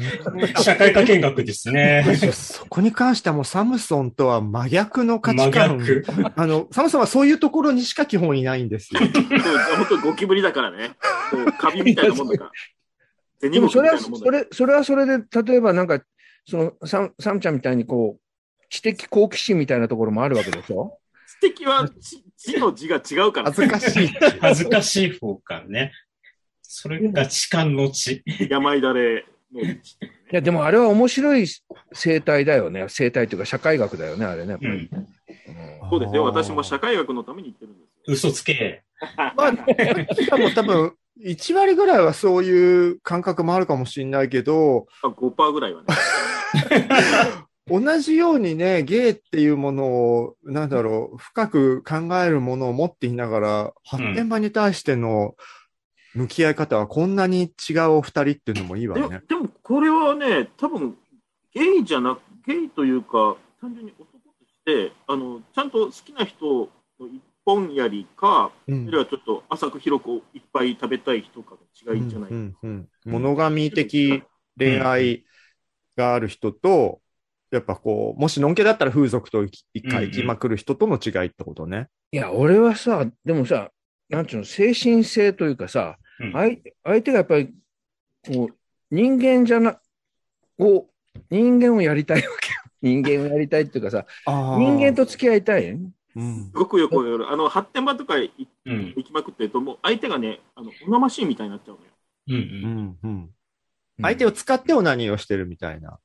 [0.62, 2.02] 社会科見学ですね。
[2.10, 2.16] い。
[2.32, 5.78] そこに関してはもうサムソンとは真逆の価真値観。
[5.78, 6.04] 逆。
[6.34, 9.00] あの、サムソンはそういうところにしか基本いないんですよ。
[9.04, 10.92] そう本当にゴキブリだからね。
[11.58, 12.50] カビみたいなもんだか
[13.42, 13.50] ら。
[13.50, 13.98] でもそれは。
[13.98, 16.00] それ、それはそれで、例えばなんか、
[16.46, 18.25] その、サムサムちゃんみたいにこう、
[18.68, 20.98] 知的好奇心みたいなところもあるわけでしょ？
[21.40, 23.52] 知的は知知の字が違うから。
[23.52, 24.08] 恥ずかしい。
[24.40, 25.92] 恥ずかしい方かね。
[26.62, 28.22] それが痴漢の地。
[28.50, 29.70] 病だれの字。
[29.70, 29.78] い
[30.30, 31.46] や、でもあれは面白い
[31.92, 32.86] 生態だよね。
[32.88, 34.56] 生態というか社会学だよね、あれね。
[34.60, 34.90] うん。
[35.90, 36.24] そうですよ。
[36.24, 38.30] 私も社会学のために言ってるんですよ。
[38.30, 38.82] 嘘つけ。
[39.36, 45.86] まあ、しかも多分、1割ぐらいはそういう感覚もあるかもしれないけど、あ5%ぐらいはね。
[47.68, 55.34] 同じようにね、ゲイっていうものを、なんだろう、深く考えるものを持っていながら、発展場に対しての
[56.14, 59.20] 向き合い方はこんなに違うお二人っていうのもいいわね。
[59.28, 60.96] でもこれはね、多分
[61.52, 68.86] ゲイじゃなく、ゲイというか、単純に男として、あのちゃんと好きな人の一本やりか、うん。
[68.88, 74.22] あるいはちょっと浅く広くいっぱい食べたい人かの違いじゃない、うんうんうん、モノガミ的
[74.56, 75.24] 恋愛
[75.96, 77.00] がある人と、
[77.56, 81.88] やっぱこう、もしのんけだったら風俗と一回行きまくる人との違いってことね。
[82.12, 83.70] いや、俺はさ、でもさ、
[84.08, 87.52] なんちゅうの、精神性というかさ、うん相相手がやっぱり、
[88.26, 88.56] こう、
[88.90, 89.78] 人間じゃな、
[90.58, 90.86] を、
[91.30, 92.60] 人間をやりたいわけよ。
[92.82, 95.70] 人間をやりたいっていうかさ、人間と付き合いたい。
[95.70, 97.30] うんすごくよくわかる。
[97.30, 98.32] あの発展場とかい
[98.64, 98.94] うん。
[98.96, 101.90] 行きまくってると、もう相手がね、あのオナマシーンみたいになっちゃうのよ。
[102.28, 102.38] うんう。
[102.38, 103.30] うんんうん
[104.00, 105.98] 相手を使ってオナニーをしてるみたいな。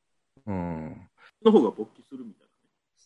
[0.45, 1.07] うん。
[1.43, 2.47] その方が勃起するみたい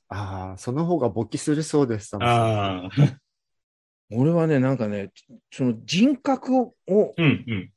[0.10, 2.16] ああ、その方が勃起するそうです。
[2.16, 2.90] ああ。
[4.12, 5.12] 俺はね、なんかね、
[5.52, 7.72] その人格を、をうんうん。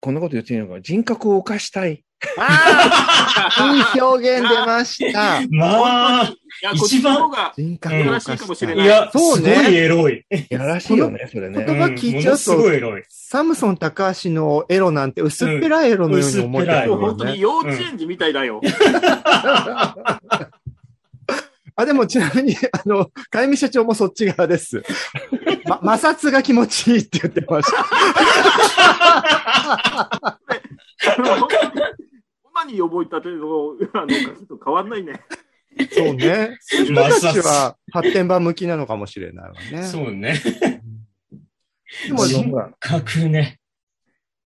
[0.00, 2.04] こんなこと言っていいのか、人格を犯したい。
[2.38, 5.42] ああいい表現出ました。
[5.50, 6.30] まあ、な。
[6.30, 10.24] いや、こっちの方が人格いかもしれないいや、そうねすごいエロい。
[10.50, 11.64] やらしいよね、 それね。
[11.64, 13.02] 言葉聞いちゃうとんものすごいエロい。
[13.08, 17.06] サムソン高橋のエロなんて薄っぺらいエロのように思ってたもうよね。
[17.06, 18.60] 本当に幼稚園児みたいだよ。
[21.76, 24.82] あ、でもちなみに、あの、かゆみ社長もそっち側です。
[25.64, 27.86] ま、摩擦が気持ちいいって言ってました。
[32.78, 35.20] オナニー覚えたての、あの、昔と変わんないね。
[35.92, 36.58] そうね。
[36.60, 37.38] 人たち。
[37.40, 39.82] は発展場向きなのかもしれないわね。
[39.84, 40.34] そうね。
[42.06, 43.58] でも、あのほら格ね。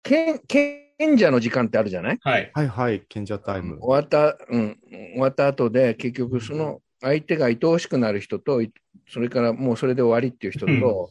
[0.03, 2.51] 賢賢者の時間ってあるじゃないはい。
[2.55, 3.79] はいはい、賢者タイム。
[3.81, 8.63] 終わった、うん、終わった後で、結局その相手が愛おしくなる人と、
[9.09, 11.11] それからもうそれで終わりっていう人と、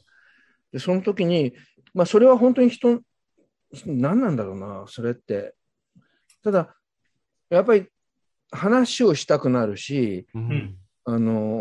[0.72, 1.54] でその時に、
[1.94, 3.02] まあそれは本当に人、
[3.86, 5.54] 何なんだろうな、それって。
[6.44, 6.76] ただ、
[7.56, 7.88] やっぱり
[8.52, 10.76] 話をしたくなるし、ううんん。
[11.06, 11.60] あの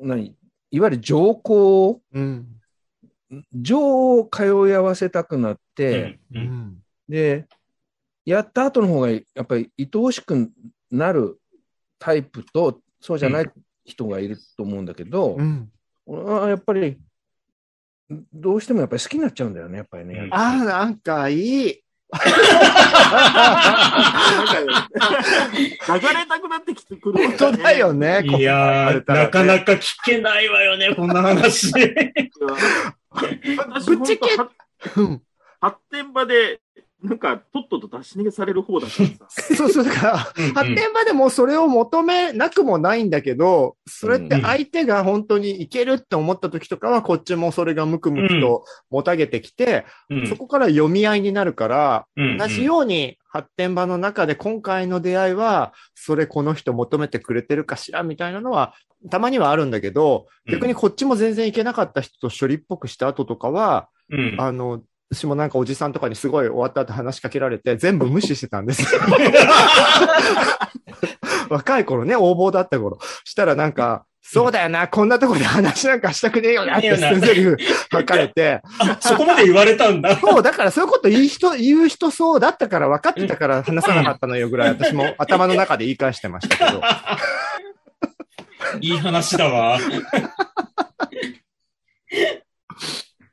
[0.00, 0.36] ー何、
[0.70, 2.46] いわゆる情行、うん。
[3.52, 6.38] 情を通い合わせたくなっうて、んう。
[6.40, 6.78] ん。
[7.08, 7.46] で、
[8.24, 10.50] やった後の方がやっぱり愛おしく
[10.90, 11.40] なる
[11.98, 13.50] タイプと、そうじゃない
[13.84, 15.70] 人がいると思うんだけど、うん。
[16.06, 16.98] 俺はやっぱり、
[18.32, 20.28] どうしてもやっぱり好きになっちゃうんだよね、やっぱりね。
[20.32, 21.84] あ、なんかいい。
[22.10, 22.18] な
[25.96, 27.92] んか、流れたくなってきてくるわ、本当だよ。
[27.92, 28.22] ね。
[28.24, 29.44] いやー、なかか。
[29.44, 31.72] なか聞けないわよね、こんな話。
[33.58, 34.36] 私ぶっちゃけ
[35.60, 36.60] 発展場で
[37.02, 39.26] なんか、とっとと出し逃げされる方だからさ。
[39.54, 40.34] そうそう、だから、発
[40.74, 50.26] 展場でもそれを求めなくもないんだけど、それって相手が本当にいけるって思った時とかは、こっちもそれがムクムクともたげてきて、うん。
[50.26, 58.74] そこから読み合いになるから、うん同じように発展場の中で今回の出会いは、それこの人求めてくれてるかしらみたいなのは、
[59.10, 60.54] たまにはあるんだけど、うん。
[60.54, 64.36] 逆にこっちも全然いけなかった人と処理っぽくした後とかは、うん。
[64.38, 69.00] あの、私もなんかおじさんとかにすごい終わった後話しかけられて、全部無視してたんですよ。
[71.48, 72.98] 若い頃ね、応募だった頃。
[73.24, 77.56] したらなんか、そうだよな、こんなとこで話なんかしたくねえよなって捨て
[77.90, 80.18] 台かれて、あ、そこまで言われたんだ。
[80.18, 86.82] そう、だからそういうこと言う人、言う人そうだったから分かってたから話さなかったのよぐらい、 私も頭の中で言い返してましたけど。
[88.80, 89.78] いい話だわ。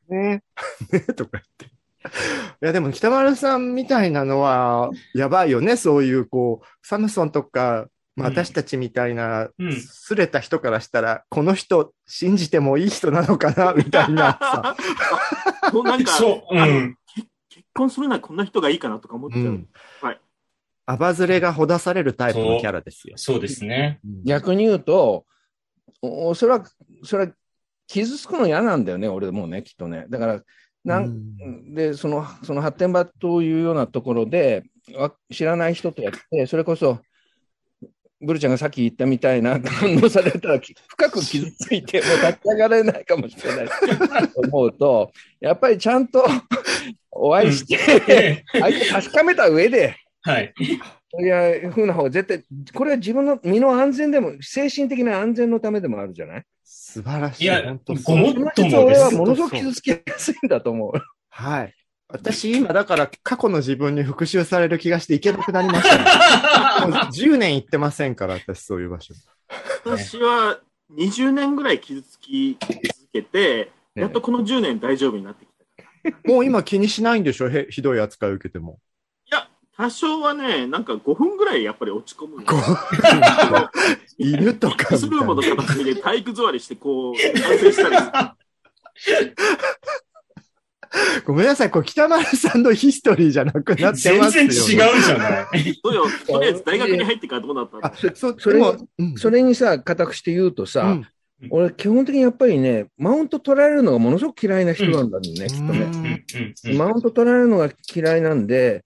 [0.07, 0.41] ね。
[0.91, 1.41] ねとか。
[2.61, 5.75] いや、でも北丸さんみたいなのは、やばいよね。
[5.77, 14.75] そういう、こう、サムソンとか、まあ、うん私たちみたいな、うんすれた人からしたら、この人、信じてもいい人なのかな、みたいなさ。
[15.73, 16.95] もうなんか、そう、うあのん。
[17.49, 19.41] 結婚するならこんな人がいいかなとか思っちゃう。
[19.43, 19.67] うん。
[20.01, 20.19] はい。
[20.87, 23.17] アバズレがほだされるタイプのキャラですよ。
[23.17, 23.99] そうですね。
[24.23, 25.25] 逆に言うと、
[26.01, 26.69] おおそらく、
[27.03, 27.33] それは
[27.87, 30.05] 傷つくの嫌なんだよね、俺もね、きっとね。
[30.09, 30.41] だから、
[30.85, 31.73] なんうん。
[31.73, 34.63] で、その、その発展場というようなところで、
[34.95, 36.99] わ知らない人とやって、それこそ、
[38.21, 43.67] ブルちゃんがさっき言ったみたいな 反応されたら、き深く傷ついて、 もう立ち上がれないかもしれない。
[44.29, 46.25] と思うと、やっぱりちゃんと
[47.11, 50.53] お会いして、 相手確かめた上で、はい。
[51.11, 52.43] そういうふうな方が絶対、
[52.73, 56.43] これは自分の身の安全でも、精神的な安全のためでもあるじゃない？
[56.65, 57.43] 素晴らしい。
[57.43, 60.91] いや本当ごもっと実は俺はものすごく傷つきやすいんだと思う。
[61.29, 61.73] はい。
[62.07, 66.91] 私今だから過去の自分に復讐される気がしていけなくなりました、ね。
[66.91, 69.13] もう10年行ってませんから、私そういう場所。
[69.83, 70.59] 私は
[70.95, 72.79] 20年ぐらい傷つき続
[73.11, 75.49] けて、ねやっとこの10年大丈夫になってき
[76.13, 76.31] た。
[76.31, 77.49] もう今気にしないんでしょ？
[77.49, 78.79] へひどい扱い受けても。
[79.77, 82.37] 多少はね、なんか5分ぐらいやっぱり落ち込む
[84.17, 85.55] 犬とかスルーモのな。
[85.63, 87.97] 形で体育座りしてこう、反省したり
[88.95, 89.31] する。
[91.25, 95.45] ごめんなさい、これ北丸さんのヒストリーじゃなくなって全ますよ、然違うじゃない。
[95.83, 97.85] どうよ、とりあえず大学に入ってからどうなったの？
[97.85, 101.07] あ、そう、それでも、うんそれにさ、固くして言うとさ、うん
[101.49, 106.23] 俺、基本的にやっぱりね、マウント取られるのがものすごく嫌いな人なんだろうね、きっとうね。
[106.77, 108.85] マウント取られるのが嫌いなんで、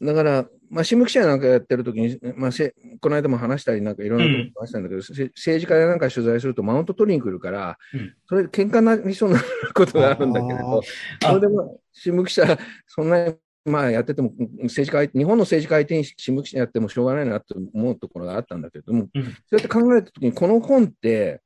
[0.00, 8.14] だから、まあ、新聞記者なんかやってるときに、まあ、せこの間も話したり、なんかいろんなこと話したんだけど、せ政治家やなんか取材するとマウント取りに来るから、うん。
[8.28, 9.42] それ喧嘩になりそうな
[9.74, 10.80] ことがあるんだけれど、
[11.24, 13.34] あそれでも新聞記者、そんなに、
[13.64, 14.32] まあ、やってても、
[14.62, 19.24] 政治家日本の政治家相手に新聞記者やってもしょうがないなと思うところがあったんだけれども、うん。
[19.24, 21.40] そうやって考えたときに、この本って、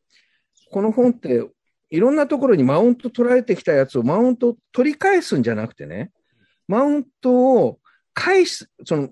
[0.70, 1.46] この本って、
[1.90, 6.10] いろんなところにマウント取られてきたやつをマウント取り返すんじゃなくてね、
[6.66, 7.78] マウントを
[8.14, 9.08] 返す、その、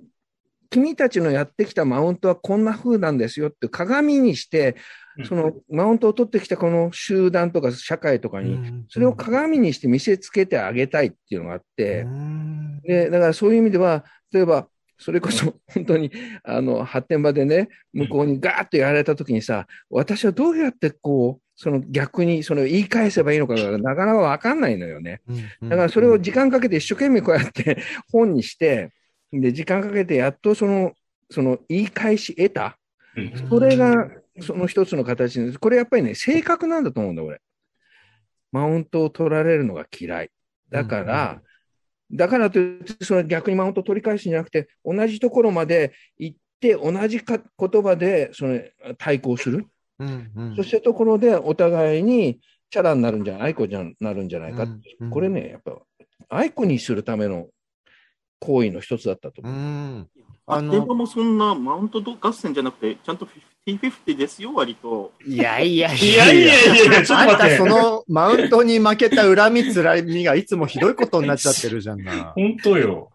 [0.71, 4.77] 君たちのやってきたマウントはこんな風なんですよって鏡にして、
[5.25, 12.07] そのマウントを取ってきたこの集団とか社会とかに、それを鏡にして見せつけてあげたいっていうのがあって、
[12.85, 16.13] で、だからそういう意味では、例えば、それこそ本当に、
[16.45, 25.21] あの、発展場でね、向こうにガーッとやられたときにさ、私はどうやってこう、その逆にそれを言い返せばいいのかがなかなかわかんないのよね。
[25.61, 27.77] だからそれを時間かけて一生懸命こうやって
[28.11, 28.95] 本にして、
[29.31, 30.95] で、時間かけてやっとその、
[31.29, 32.79] その言い返し得た。
[33.15, 35.59] うんそれがその一つの形です。
[35.59, 37.43] これやっぱりね、性格なんだと思うんだ、俺。
[38.53, 40.31] マウントを取られるのが嫌い。
[40.71, 41.43] だから、
[42.11, 48.59] だからといって、その逆にマウントを取り返すんじゃなくて、同じところまで行って、同じか言葉でその
[48.97, 49.67] 対抗する。
[50.57, 54.67] そしてところでお互いにチャラになるんじゃない、愛子じゃなるんじゃないか。
[55.11, 55.73] これね、やっぱ、
[56.29, 57.49] 愛子にするための
[58.39, 59.55] 行為の一つだったと思う。
[59.55, 60.09] うん。
[60.47, 63.29] ああの電話もそんなマウント合戦じゃなくて、ちゃんと
[63.67, 65.13] 50-50ですよ、割と。
[65.27, 67.67] いやいやいいやいやいやいや、ちょっとあん待って たそ。
[67.67, 72.33] のマウントに負けた恨みつらみがいつもひどいことになっちゃってるじゃんな。
[72.35, 73.11] 本当よ。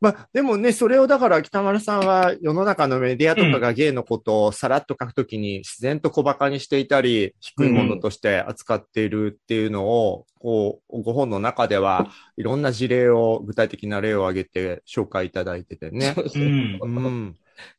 [0.00, 16.14] まあ、でもね、それをだから北丸さんは世の中のメディアとかがゲイのことをさらっと書くときに自然と小馬鹿にしていたり、低いものとして扱っているっていうのを、こう、ご本の中ではいろんな事例を、具体的な例を挙げて紹介いただいててね。
[16.80, 16.96] うん。
[16.96, 17.36] うん。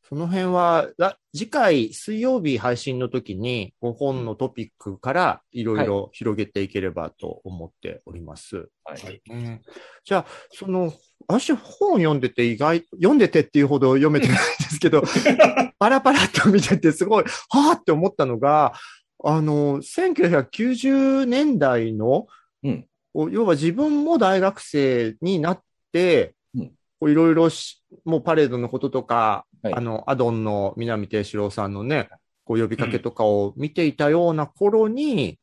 [0.09, 8.69] その辺は、ら次回水曜日配信の時に、ご本のトピックからいろいろ広げていければと思っております。
[8.85, 9.21] はい。
[9.29, 9.61] うん
[10.03, 10.93] じゃあ、その、
[11.27, 15.03] 私本読んでて意外、読んでてっていうほど読めてないんですけど、
[15.77, 18.73] パラパラっと見ててすごい、はぁって思ったのが、
[19.23, 22.27] あの、1990年代の、
[22.63, 22.87] うん。
[23.31, 25.61] 要は自分も大学生になっ
[25.91, 29.73] ていろいろし、もうパレードのこととか、はい。
[29.73, 32.09] あの、アドンの南定四郎さんのね、
[32.45, 35.39] こう呼びかけとかを見ていたような頃に、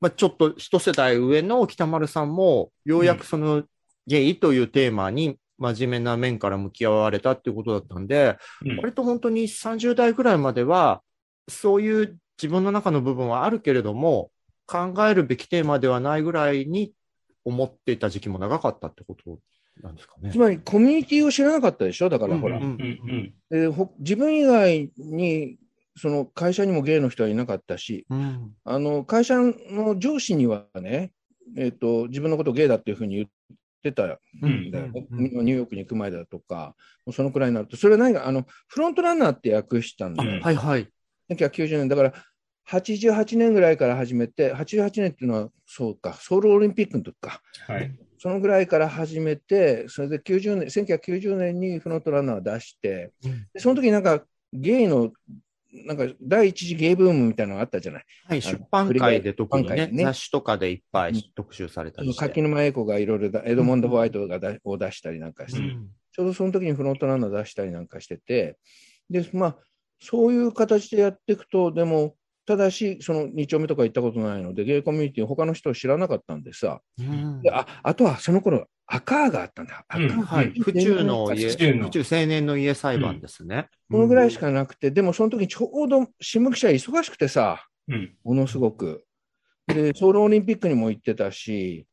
[0.00, 3.64] まあ、ちょっと一世代上の北丸さんも、ようやくその
[4.06, 11.02] ゲイというテーマに真面目な面から向き合われたっていうことだったんで、うん割と本当に30代ぐらいまでは、
[11.48, 14.30] そういう自分の中の部分はあるけれども、
[14.66, 16.92] 考えるべきテーマではないぐらいに
[17.44, 19.38] 思っていた時期も長かったってこと
[19.82, 20.38] なんですかねつ。
[20.38, 22.08] まりコミュニティを知らなかったでしょ？
[22.08, 22.60] だからほら。
[23.98, 25.58] 自分以外に、
[25.96, 31.12] その会社にもゲイの人はいなかったし、うんあの会社の上司にはね、
[31.56, 33.28] えっと自分のことをゲイだっていうふうに言っ
[33.84, 34.70] てたんうん。
[34.70, 36.74] だよね、うんニューヨークに行く前だとか、
[37.04, 40.40] もうそのくらいになると、それは何かあのフロントランナーって訳したんだよ、うん。
[40.40, 40.88] はいはい。
[41.30, 42.14] 1990年、だから
[42.68, 47.94] 88年ぐらいから始めて、88年っていうのは、そうか、ソウルオリンピックの時か、はい。
[48.18, 53.46] そのぐらいから始めて、それで90年、1990年にフロントランナーを出して、うん。
[53.52, 55.12] でその時になんかゲイの、
[55.86, 58.04] なんか第一次ゲイブームみたいなのがあったじゃない。
[58.28, 60.04] はい、の出版界で特にねね。
[60.04, 61.16] 雑誌とかでいっぱうん。
[61.16, 62.20] い特集されたりして。
[62.20, 65.90] 柿沼栄子がいろいろだ、エドモンド・ホワイトがだを出したりなんかして、うん。
[66.12, 68.56] ちょうどその時にフロントランナー出したりなんかしてて、
[69.10, 69.56] で、まあ、
[70.00, 72.14] そういう形でやっていくと、でも、
[72.46, 79.84] ただし、その2丁目とか行ったことないので、ゲイコミュニティ、他の人を知らなかったんでさ、うんでああとはその頃アカーがあったんだ。
[79.88, 80.50] アカーうんはい。
[80.60, 81.56] 府中の家、府
[81.90, 83.68] 中青年の家裁判ですね。
[83.90, 88.14] このぐらいしかなくて、でもその時ちょうど新聞記者忙しくてさ、うん。
[88.22, 89.04] ものすごく。
[89.66, 91.86] で、ソウルオリンピックにも行ってたし、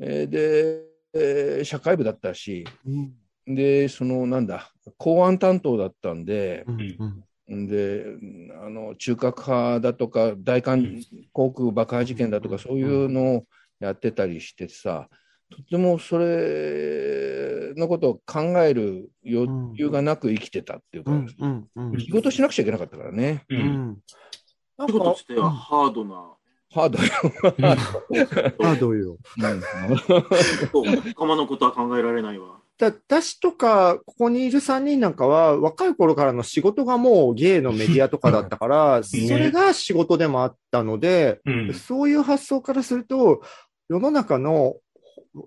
[0.00, 0.82] えーで、
[1.14, 3.54] えー社会部だったし、うん。
[3.54, 8.04] で、そのなんだ、公安担当だったんで、うんうんで、
[8.60, 11.00] あの、中核派だとか、大韓
[11.32, 13.46] 航空爆破事件だとか、そういうのを
[13.78, 15.08] やってたりしてさ、
[15.50, 23.44] とてもそれのことを考える余裕がなく生きてたっていうか、うんうんうん仕事しなくちゃいけなかったからね。
[23.48, 23.54] う。
[23.54, 23.96] うんん。
[24.76, 26.32] なん仕事かとしてはハードな、
[26.72, 27.08] ハードよ。
[28.60, 29.18] ハードよ。
[30.72, 32.60] そう仲間のことは考えられないわ。
[32.78, 41.74] だ私とか、ここにいる3人なんかは、若い頃からの仕事がもうゲイのメディアとかだったから、それが仕事でもあったので、うん。
[41.74, 43.42] そういう発想からすると、
[43.88, 44.76] 世の中の、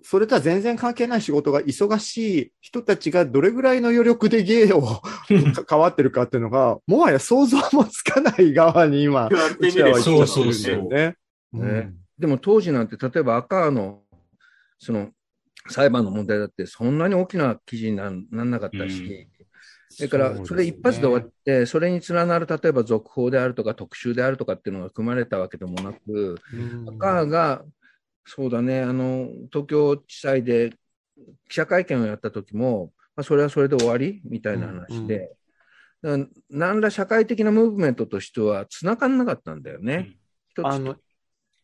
[0.01, 4.81] それとは全然関係ない仕事が忙しい人たちがどれぐらいの余力で芸を
[5.55, 11.15] か関わってるかっていうのが、もはや想像もつかない側に今、うちらは行っちゃってそうそうるんだよね。
[11.53, 14.01] ねでも当時なんて、例えば赤の、
[14.79, 15.09] その、
[15.69, 19.29] 裁判の問題だって、そんなに大きな記事になんなんなかったし、
[19.89, 26.89] それから、それ一発で終わって、それに連なる、例えば続報であるとか特集であるとかっていうのが組まれたわけでもなく、うん。
[26.89, 27.63] 赤が、
[28.25, 30.71] そうだね、あの、東京地裁で
[31.49, 34.21] 記者会見をやった時も、まあ、それはそれで終わり？
[34.23, 35.31] みたいな話で、
[36.01, 40.11] だから何ら社会的なムーブメントとしては繋がんなかったんだよね。
[40.63, 40.95] あの、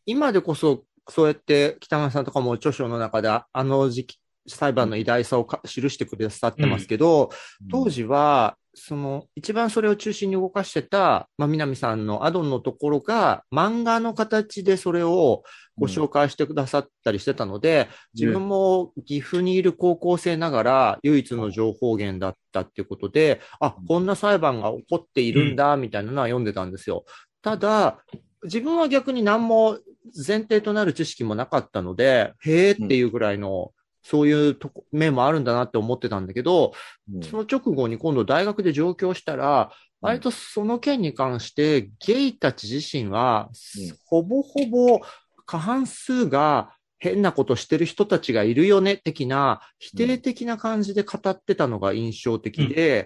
[0.05, 7.31] 今でこそ、そうやって北川さんとかも著書の中でああの時期、裁判の偉大さをか記してくださってますけど、
[7.71, 15.43] 当時は、その、一番それを中心に動かしてた、まあ、南さんのアドンのところが、漫画の形でそれを
[15.77, 27.05] ご紹介してくださったりしてたので、自分も岐阜にいる高校生ながら、唯一の情報源だったっていうことで、あ、こんな裁判が起こっているんだ、みたいなのは読んでたんですよ。
[27.41, 28.03] ただ、
[28.45, 29.77] 自分は逆に何も
[30.15, 33.71] 前提となる知識もなかったので、へーっていうぐらいの、
[34.01, 36.73] そういうとこ面もあるんだなって思ってたんだけど、
[37.13, 37.23] うん。
[37.23, 39.71] その直後に今度大学で上京したら、
[40.01, 44.99] 割とその件に関して、ゲイたち自身はうん、ほぼほぼ
[45.45, 46.74] 過半数が
[47.05, 53.05] 変なことしてる人たちがいるよね、的な、否定的な感じで語ってたのが印象的で、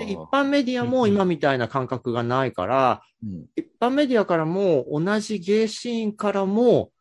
[0.00, 3.44] 一般メディアも今みたいな感覚がないから、うん。
[3.54, 6.99] 一般メディアからも同じゲイシーンからも、あ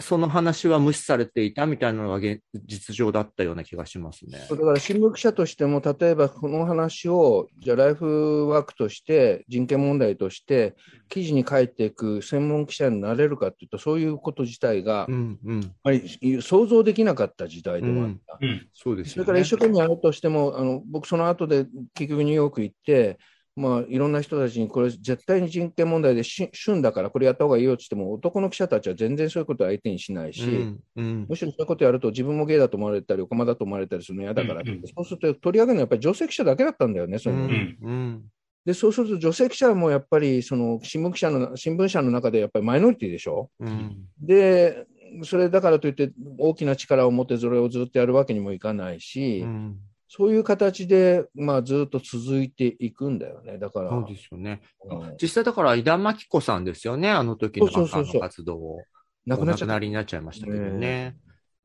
[0.00, 4.46] その話は無視されていたみたいなのが現実情だったような気がしますね。
[4.48, 10.76] だから新聞記者としても、例えばこの話を、じゃあライフワークとして、人権問題として、
[11.08, 15.74] 記事に書いていく専門記者になれるかっていうと、そういうこと自体が、うんうん。
[15.82, 18.38] ぱり想像できなかった時代でもあった。
[18.40, 18.68] うん。
[18.72, 19.12] そうですよね。
[19.12, 23.18] それから一生懸命やるとしても、あの僕、その後で結局ニューヨーク行って、
[23.56, 31.26] まあ、いろんな人たちに、これ絶対に人権問題でし旬だから、これやった方がいいよって言っても、男の記者たちは全然そういうことを相手にしないし、うんうん。
[31.28, 34.82] むしろそういうことやると、自分もゲイだと思われたり、オカマだと思われたりするの嫌だからうんうん。
[34.86, 38.24] そうすると取り上げるのはやっぱり女性記者だけだったんだよね、そういうのうんうん。
[38.64, 43.50] でそうすると女性記者もやっぱりその新聞記者の新聞社の中でやっぱりマイノリティでしょ？
[43.58, 44.04] うん。
[44.20, 44.86] で、
[45.22, 49.78] それだからといって大きな力を持ってそれをずっとやるわけにもいかないし、うん
[50.12, 53.58] そういう形で、まあ、ずっと続いていくんだよね。
[53.58, 54.60] だから、そうですよね。
[54.84, 57.08] うん実際だから、井田真紀子さんですよね。
[57.08, 58.82] あの時のそうそうそうそう赤の活動を。
[59.24, 61.16] 亡くなっちゃりになっちゃいましたけどね。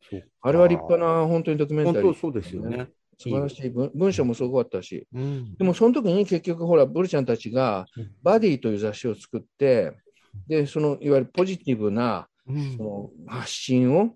[0.07, 2.03] そうかあれは立派な本当にドキュメンタリー。
[2.03, 2.87] 本当そうですよね。
[3.17, 5.07] 素晴らしい文文章もすごかったし。
[5.11, 9.93] うんでもその時に結局ほら、ブルちゃんたちがうん、バディという雑誌を作って、
[10.47, 14.15] で、そのいわゆるポジティブなうんその発信を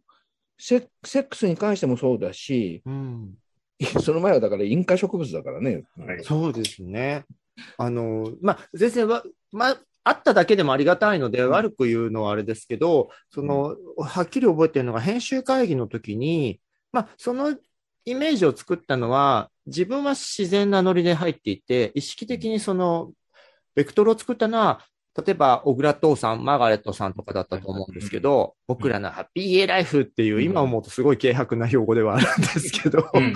[0.60, 3.34] セ、セックスに関してもそうだし、うん
[4.02, 5.84] その前はだから引火植物だからね。
[5.98, 7.26] はいそうですね。
[7.78, 16.60] あの、まあ、全然わ、まあ、あっただけでもありがたいので、悪く言うのはあれですけど、その、はっきり覚えてるのが、編集会議の時に、
[16.92, 17.56] まあ、その
[18.06, 23.12] イメージを作ったのは、自分は自然なノリで入っていて、意識的にその、
[23.76, 24.86] ベクトルを作ったのは、
[25.18, 33.34] 例えば、小倉父さん、マーガレットさんとかだったと思うんですけど、僕らのハッピーゲイライフっていう、今思うとすごい軽薄な用語ではあるんですけど、うん。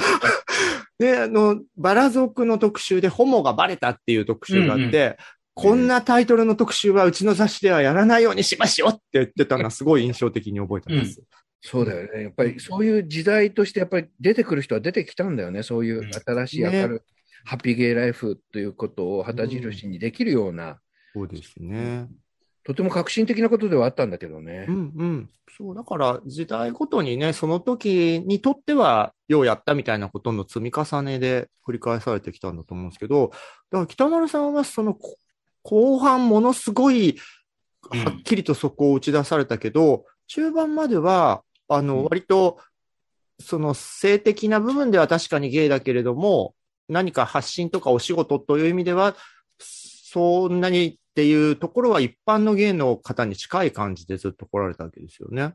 [0.99, 5.15] で、あの、バラ族の特集でホモがバレたっていう特集があって、うん
[5.55, 11.21] こんなタイトルの特集はうちの雑誌ではやらないようにしましょうって言ってたのはすごい印象的に覚えてます。
[11.61, 12.23] そうだよね。
[12.23, 15.61] やっぱりそういう時代としてやっぱり出てくる人は出てきたんだよね。
[15.61, 16.99] そういう新しい明るい、ね
[17.45, 20.79] ハッピーゲイライフということを旗印にできるような、
[21.13, 22.07] そうですね。
[22.65, 24.71] とても革新的なことではあったんだけどねう。
[24.71, 25.29] んうん。
[25.57, 33.31] そう、だから時代ごとにね、その時にとっては、ようやったみたいなことの積み重ねで繰り返されてきたんだと思うんですけど、
[33.71, 35.17] だから北丸さんはそのこ
[35.63, 37.17] 後半ものすごい、うん
[37.85, 42.59] はっきりとそこを打ち出されたけど、中盤までは、あの、うん割と、
[43.41, 46.55] その性的な部分では確かにゲイだけれども、
[46.87, 49.17] 何か発信とかお仕事という意味では、
[49.59, 55.53] そんなにっていうところは一般のゲイの方に近い感じでずっと来られたわけですよね。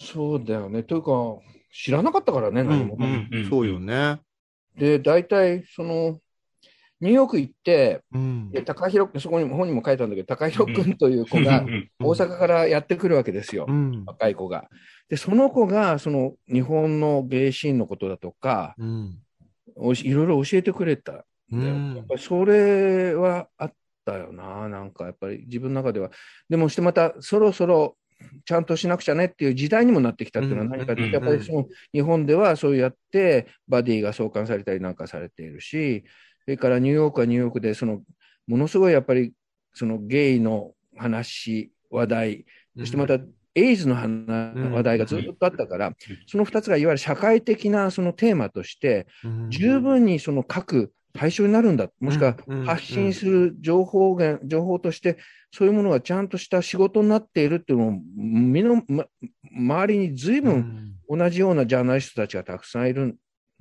[0.00, 0.82] そうだよね。
[0.82, 1.12] というか、
[1.70, 2.96] 知らなかったからね、何も。
[2.98, 4.20] うんうんそうよね。
[4.78, 6.18] で、大体、その、
[6.98, 11.66] ニューヨーク行って、うんで高弘、そこにも本にも書いたんだけど、高弘君という子が
[11.98, 13.66] 大阪からやってくるわけですよ。
[13.68, 14.70] うん若い子が。
[15.10, 19.18] で、その子が、その日本のゲイシーンのことだとか、うん
[19.76, 21.22] おしいろいろ教えてくれたや
[22.02, 23.72] っぱりそれはあっ
[24.10, 26.10] たよな、なんかやっぱり自分の中では。
[26.48, 27.96] でもしてまた、そろそろ
[28.44, 31.24] ちゃんとしなくちゃねっていう時代にもなってきたっていうのは何かというと、うん。
[31.24, 36.04] やっぱりその日本ではそうやってバディが送還されたりなんかされているし、
[36.44, 38.02] それからニューヨークはニューヨークで、その
[38.46, 39.32] ものすごいやっぱり
[39.74, 42.44] そのゲイの話、話題、
[42.78, 43.18] そしてまた、
[43.56, 45.92] エイズの話題がずっとあったから、
[46.26, 49.06] その2つがいわゆる社会的なそのテーマとして、
[49.48, 55.18] 十分にその各対象になるんだ、もしくはうん発信する情報源、情報として、
[55.52, 59.06] そういうものがちゃんとした仕事になっているっていうのを、身の、ま、
[59.52, 63.02] 周りに随う分ん同じようなジャーナリストたちがたくさんいる。
[63.02, 63.06] う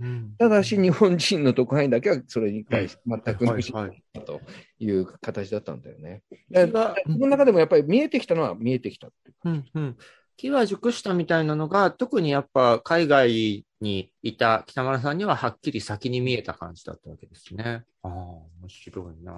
[0.05, 4.39] んただし、日本人の特派員だけはそれに対して全く無視はいはいと
[4.79, 6.21] いう形だったんだよね。
[6.47, 9.97] 気が自分の中でもやっぱり見えてきたのは見えてきたっていううんうん。
[10.39, 17.83] 木は熟したみたいなのが、特にやっぱ海外にいた北村さんにははっきり先に見えた感じだったわけですね。
[18.03, 19.33] ああ、面白いな。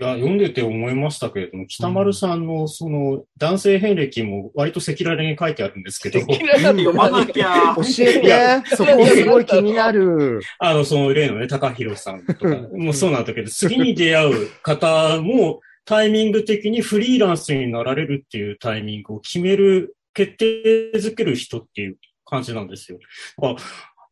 [0.00, 7.82] いや、読んでて思いましたけれども、北丸さんのその男性遍歴も割と赤裸々に書いてあるんですけど、読まなきゃ教。
[8.00, 10.40] えて、そこすごい気になる。
[10.58, 22.98] あの、その例のね、高弘さんとかもそうなんだけど、次に出会う方もタイミング的にフリーランスになられるっていうタイミングを決める、決定づける人っていう感じなんですよ。
[23.38, 23.60] だから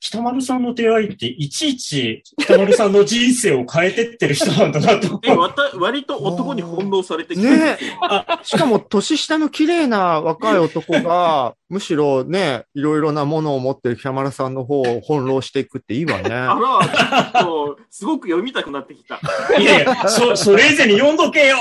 [0.05, 5.21] 北丸さんの出会いって、いちいち北丸さんの人生を変えてってる人なんだなと。
[5.23, 7.79] え、わた割と男に翻弄されてきてね
[8.43, 16.35] しかも年下の綺麗な若い男が、むしろね、いろいろなものを持ってる北村さんの方を翻弄していくっていいわね。
[16.35, 19.21] あら、ちょっと、すごく読みたくなってきた。
[19.57, 21.57] いやいや、そ、それ以前に読んどけよ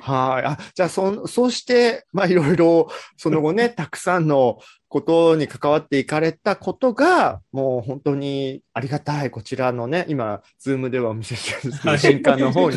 [0.00, 0.44] はい。
[0.46, 9.30] あ、じゃあ、そ、そうして、まあ、いろいろ、その後ね、 たくさんのことに関わっていかれたことが、もう本当にありがたい。
[9.30, 12.76] こちらのね、今、ズームではお見せしてるんですけど、新刊の方に、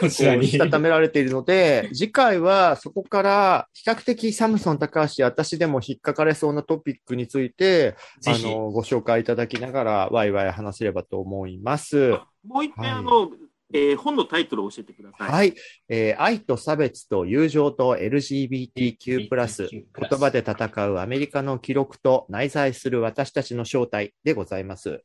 [0.00, 0.46] こちらに。
[0.46, 7.96] したためられているので、次回はそこから比較的サムソン高橋、私でも引っかかれそうなトピックについて、
[8.26, 12.10] あの、ご紹介いただきながら、ワイワイ話せればと思います。
[12.46, 13.30] もう一はい遍、あの、
[13.72, 15.30] えー本のタイトルを教えてください。
[15.30, 15.54] はい。
[15.88, 25.02] えー愛と差別と友情と LGBTQ+、言葉で戦うアメリカの記録と内在する私たちの正体でございます。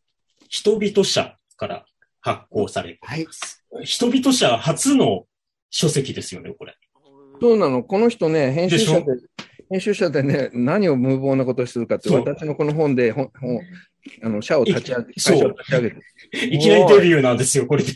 [0.47, 1.85] 人々社から
[2.19, 3.27] 発行されてはい。
[3.83, 5.25] 人々社初の
[5.69, 6.75] 書籍ですよね、これ。
[7.41, 9.05] そうなの、この人ね、編集者で
[9.71, 13.61] 編集者でね、何を無謀なことをするかって、そう私のこの本で、本本
[14.21, 15.97] あの社を立ち上げ、そう会社を立ち上げて。
[16.55, 17.93] いきなりデビューなんですよ、これで。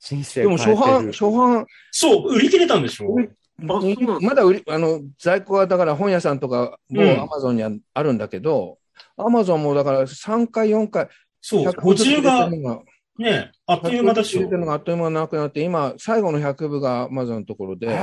[0.00, 3.16] 人生でも初版、初版、そう、売り切れたんでしょ？
[3.58, 3.80] ま
[4.34, 7.20] だ売り、あの、在庫はだから本屋さんとかもうん。
[7.20, 8.78] アマゾンにはあるんだけど、
[9.16, 11.08] アマゾンもだから3回、4回、
[11.40, 12.80] そう、100補充が部が、
[13.18, 14.34] ね、あっという間だし。
[14.34, 17.98] 入れてるのがあっという間なくなって、今、最後の100部がアマゾンのところで。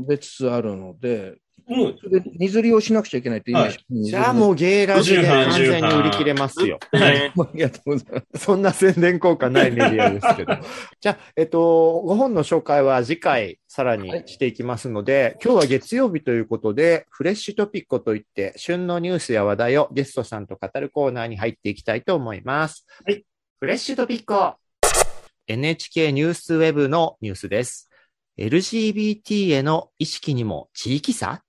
[0.00, 1.36] 出つつあるので、
[1.66, 6.78] もう、それで荷釣りをしなくちゃいけないって今、はいじゃあもうゲーラジで完全に売り切れますよ。
[6.92, 7.32] ね。
[7.36, 7.42] う。
[7.42, 8.44] ありがとうございます。
[8.44, 10.54] そんな宣伝効果ないメディアですけど。
[11.00, 22.86] じゃあ、えっと、ご本の紹介は次回さらにしていきますので、今日は月曜日ということで、フレッシュトピックといって、旬のニュースや話題をゲストさんと語るコーナーに入っていきたいと思います。
[23.04, 23.24] はい。
[23.60, 24.34] フレッシュトピック
[25.46, 27.90] NHK ニュースウェブのニュースです。
[28.38, 31.42] LGBT への意識にも地域差？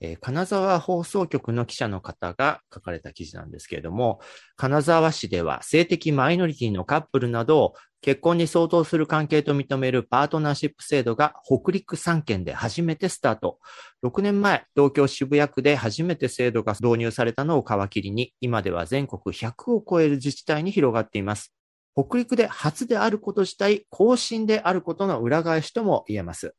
[0.00, 4.20] えー金沢放送局の記者の方が書かれた記事なんですけれども、
[4.56, 13.58] 金沢市では性的マイノリティのカップルなどを結婚に相当する関係と認めるパートナーシップ制度が北陸3県で初めてスタート。
[14.04, 21.52] 6年前、東京渋谷区で初めて制度が導入されたのを皮切りに、今では全国100を超える自治体に広がっています。
[21.96, 26.54] 北陸で初であること自体、更新であることの裏返しとも言えます。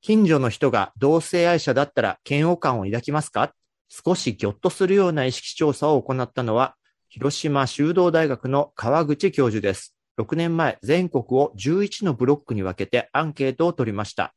[0.00, 3.52] 近所の人が同性愛者だったら嫌悪感を抱きますか？
[3.88, 6.76] 少しぎょっとするような意識調査を行ったのは、
[7.08, 9.96] 広島修道大学の川口教授です。
[10.18, 14.34] 6年前、全国を11のブロックに分けてアンケートを取りました。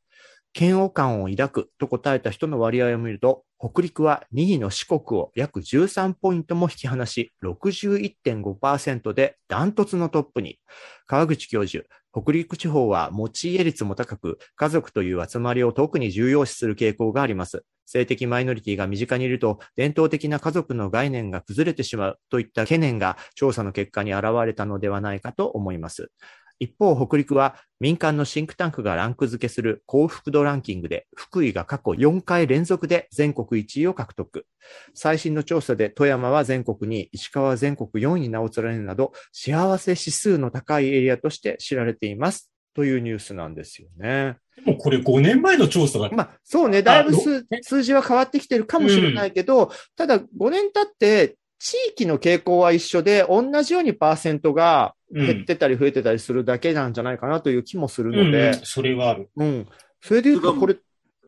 [0.53, 10.59] 嫌悪感を抱くと答えた人の割合を見ると、北陸は2位の四国を約13ポイントも引き離し、61.5%でダントツのトップに。
[11.07, 17.63] 川口教授、北陸地方は持ち家率も高く、家族という集まりを特に重要視する傾向があります。
[17.85, 26.11] 性的マイノリティが身近にいると、伝統的な家族の概念が崩れてしまうといった懸念が調査の結果に現れたのではないかと思います。
[26.61, 34.45] 一方、北陸は民間のシンクタンクがランク付けする幸福度ランキングで、福井が過去4回連続で全国1位を獲得。
[34.93, 42.51] 最新の調査で富山は全国2位、石川は全国4位に名を連ねるなど、幸せ指数の高いエリアとして知られています。
[42.73, 44.37] というニュースなんですよね。
[44.63, 59.29] でもこれ5年前の調査が、まあ、そうね、だいぶあ数数字は変わってきてるかもしれないけど、ただ5年経って、地域の傾向は一緒で、同じようにパーセントが減ってたり増えてたりするだけなんじゃないかなという気もするうん、うんので、それはある。
[59.35, 59.67] うん。
[60.01, 60.75] それで言うと、これ、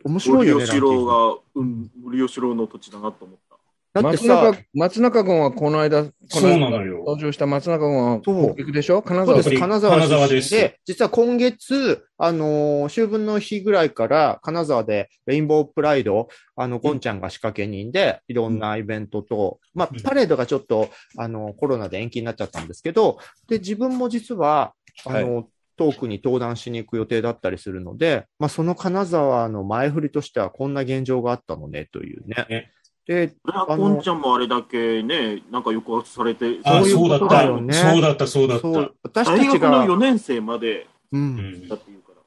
[0.03, 3.52] 面白いよね、森吉郎が、うん、森吉郎の土地だなと思った。
[3.93, 6.97] だって松中さ、、松中君はこの間、こそうの間なのよ。
[7.05, 8.53] 登場した松中君はそう。
[8.53, 9.03] 北陸でしょ？
[9.03, 10.55] 金沢そうです、金沢金沢出です。
[10.55, 24.73] 身で、実は今月、あのー秋分の日ぐらいから、金沢でレインボープライド、あの、ゴンちゃんが仕掛け人で、いろんなイベントと、まあうん、パレードがちょっと、あの、コロナで延期になっちゃったんですけど、で、自分も実は、
[25.05, 32.45] あの、トークに登壇しに行く予定だったりするので、まあ、その金沢の前振りとしては、こんな現状があったのね、というね。
[32.49, 32.71] ね。
[33.05, 37.25] で、あのこんちゃんもあれだけね、なんか抑圧されて、あ、そうだった。
[37.25, 38.67] ことだよねそうだった、そうだった。
[39.03, 42.21] 私た大学のちが、4年生までう、うんんだっていうから。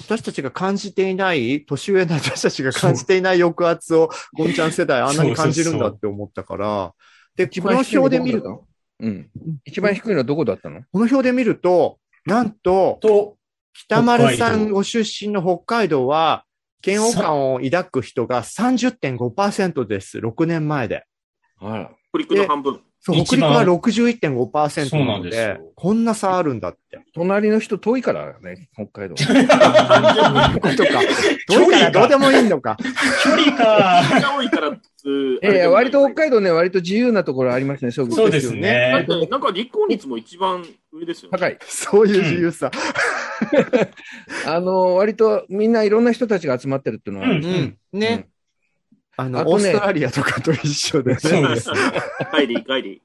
[0.00, 6.92] 私たちが感じていない、年上の私たちが感じていない抑圧を、ゴンちゃん世代あんなに感じるんだって思ったから、
[7.34, 7.78] で、一この？
[7.78, 8.66] 表で見ると、
[9.00, 9.28] うん。
[9.64, 10.82] 一番低いのはどこだったの？
[10.92, 13.36] この表で見ると、なんと、と、
[13.72, 16.44] 北丸さんご出身の北海道は、
[16.84, 20.18] 嫌悪感を抱く人が30.5%です。
[20.18, 21.04] 6年前で。
[21.58, 21.90] あら。
[22.12, 22.80] 北陸の半分。
[23.02, 27.00] そう、北陸は61.5%そうなのでなんでこんな差あるんだって。
[27.14, 29.16] 隣の人遠いからね、北海道。
[29.16, 29.48] そういう
[30.60, 30.90] ことか。
[31.48, 32.76] どうからどうでもいいのか。
[33.24, 34.02] 距離か。
[34.04, 34.76] 人が多いから、
[35.42, 39.06] ええ割と北海道ね、割と自由なところありますね、そうそうですね。
[39.30, 40.62] なんか立候率も一番
[40.92, 41.38] 上ですよね。
[41.38, 41.58] 高い。
[41.66, 42.70] そういう自由さ。
[44.46, 47.98] あの、割とみんないろんな人たちが集まってるっていうのはあるんですようん。
[47.98, 48.28] ね。
[49.16, 51.20] あの、あとねオーストラリアとかと一緒でね。
[51.20, 51.76] そうですね。
[52.32, 53.02] 帰り、帰り。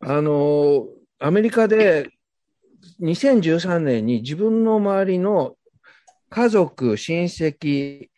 [0.00, 0.86] あの、
[1.18, 2.10] アメリカで
[3.00, 5.56] 2013年に自分の周りの
[6.28, 8.08] 家族、親戚、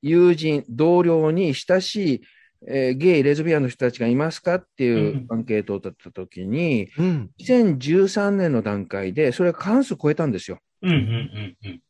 [0.00, 2.22] 友人、同僚に親しい、
[2.66, 7.30] えーゲイ、レズビアンの人たちがいますかっていうアンケートを取ったときに、うん。
[7.40, 10.58] 2013年の段階で、それが過半数超えたんですよ。
[10.82, 11.80] うんうんうんうん。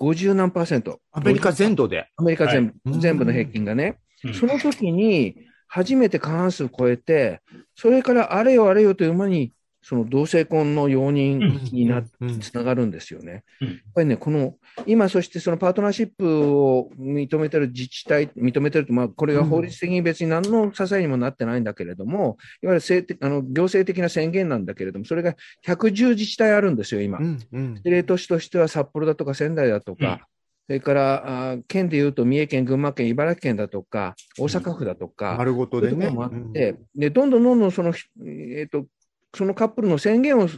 [0.00, 1.00] 50何パーセント。
[1.12, 2.08] アメリカ全土で。
[2.16, 3.98] アメリカ全部、はい全部の平均がね。
[4.24, 7.40] うんその時に、初めて過半数超えて、
[7.74, 9.52] それからあれよあれよという間に、
[9.82, 13.44] その同性婚の容認につながるんですよね。
[13.60, 14.54] うんやっぱりね、この、
[14.86, 25.34] 今、そしてそのパートナーシップを認めてる自治体、認めてると、まあ、これが法律的に別に何の支えにもなってないんだけれども、いわゆるあの行政的な宣言なんだけれども、それが
[25.66, 27.22] 110自治体あるんですよ、今う。
[27.22, 27.38] ん。
[27.52, 27.74] うん。
[27.74, 30.20] 事例都市としては札幌だとか仙台だとか、うん
[30.68, 35.92] それからあー県でいうと三重県、群馬県、茨城県だとか、大阪府だとか、丸ごとでね。
[35.92, 37.92] そういうもあって、で、どんどんどんどんその、
[38.24, 38.86] えっ、と、
[39.34, 40.48] そのカップルの宣言を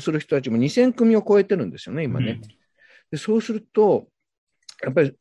[0.00, 2.40] する人たちも2000組を超えてるんですよね、今ね。
[3.10, 4.06] でそうすると、
[4.82, 5.16] やっぱり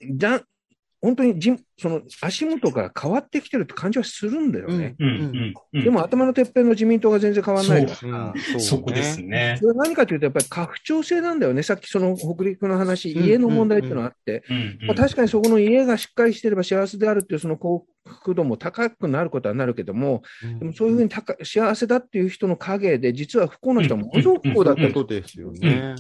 [1.02, 4.96] 本当にじその足元から変わってきてるって感じはするんだよね。
[5.00, 5.84] うんうんうん。
[5.84, 8.08] でも頭のてっぺんの自民党が全然変わらないか。
[8.08, 8.34] ら。
[8.36, 8.58] う。
[8.58, 8.62] ん。
[8.62, 9.20] そこです。
[9.22, 9.58] ね。
[9.60, 11.64] それは何かというと、やっぱり家父長制なんだよね。
[11.64, 20.22] さっきその北陸の話、うん家の問題っていうのがあって、うんまあ、確かにそこの家がしっかりしてれば幸せであるっていうその幸福度も高くなることはなるけども、
[20.60, 24.92] でもそういうふうに高幸せだっていう人の陰で、実は不幸な人はものすごく不幸だった。
[24.92, 25.96] とですよね。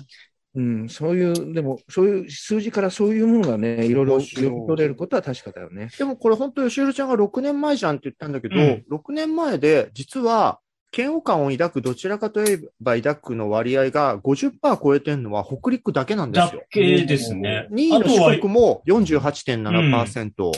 [0.53, 5.89] うん、そういう、でも、そういう数字からそういうものがね、いろいろ読み取れることは確かだよね。
[5.97, 10.59] でもこれ本当、吉弘ちゃんが6年前じゃんって言ったんだけど、うん6年前で実は
[10.95, 16.63] 嫌悪感を抱く、どちらかといえば抱くの割合が50%超えてるのは北陸だけなんですだよ。
[16.69, 17.67] けですね。
[17.71, 20.51] 2位の四国も48.7%。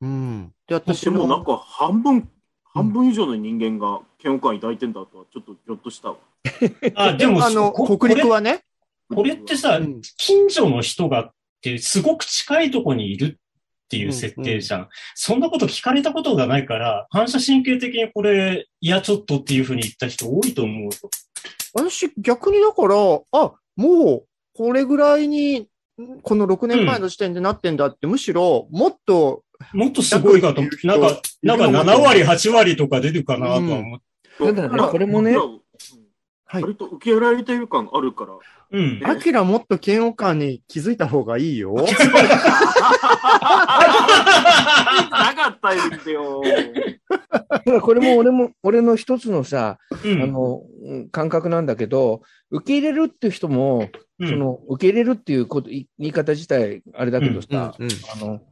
[0.00, 0.52] うん。
[0.66, 2.28] で、私でもなんも、か半分、
[2.64, 6.16] 半分以上の人間が嫌悪感抱いてんだとはちょっとぎょっとしたわ。
[6.94, 8.62] あ、でも、あの、こ北陸はね、
[9.14, 11.30] これってさ、うん近所の人がっ
[11.62, 13.38] てすごく近いとこにいる
[13.86, 14.88] っていう設定じゃん。
[15.14, 20.90] そんなこと聞かれたことがないから、反射神経的にこれ、いや、ちょっとっていうふうに言った人多いと思うよ。
[21.72, 22.94] 私逆にだから、
[23.32, 24.24] あ、もう
[24.56, 25.68] これぐらいに、
[26.22, 34.06] この6年前の時点でなってんだって、むしろもっと、もっとすごいかと思って、なんか、なんか7割、8割とか出るかなとは思って。
[34.38, 35.60] ただねこれもねうん
[36.48, 38.34] はい割と受け入れられてる感あるから。
[38.70, 39.00] うん。
[39.04, 41.74] アキラもっと嫌悪感に気づいた方がいいよ。
[41.74, 41.84] な
[45.34, 46.42] かったんですよ。
[47.50, 53.88] だからこれも俺も、俺の一つのさ、うんあの、うん感覚なんだけど、受け入れるっていう人も、
[54.20, 58.46] うんその、受け入れるっていうこと、い言い方自体、あれだけどさ、うんうんあの、えー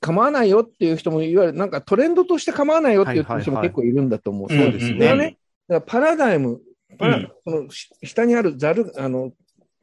[0.00, 4.48] 構わないよっていう人も、いわゆるなんかトレンドとして構わないよっていう人も結構いるんだと思う。
[4.48, 5.37] そうですね、
[5.68, 6.60] だからパラダイム、
[6.98, 9.32] パラうんそのし下にあるざる、あの、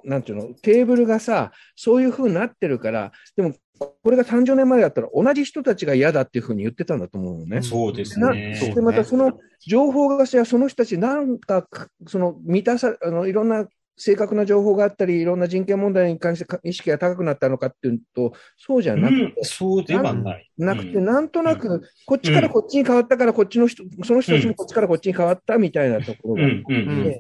[0.04, 7.62] なんていうの、テーブルがさ、そういう風になってるから、でも、これが30年前だったら同じ人たちが嫌だっていう風に言ってたんだと思うのね。
[7.62, 8.58] そうですなね。
[8.74, 11.68] で、またその情報がしその人たちなんか、
[12.08, 13.68] その満たさ、あの、いろんな
[13.98, 20.52] 正確な情報があったり、いろんな人権問題に関してか意識が高くなったのかっていうと、そうじゃなくて、うん、そうではない。
[20.58, 21.06] なくて、うん。
[21.06, 26.76] なんとなく、こっちからこっちに変わったから、こっちの人、その人たちもこっちからこっちに変わったみたいなところがあって、うん。
[26.76, 26.90] うん。
[26.90, 27.04] うん。
[27.06, 27.20] だか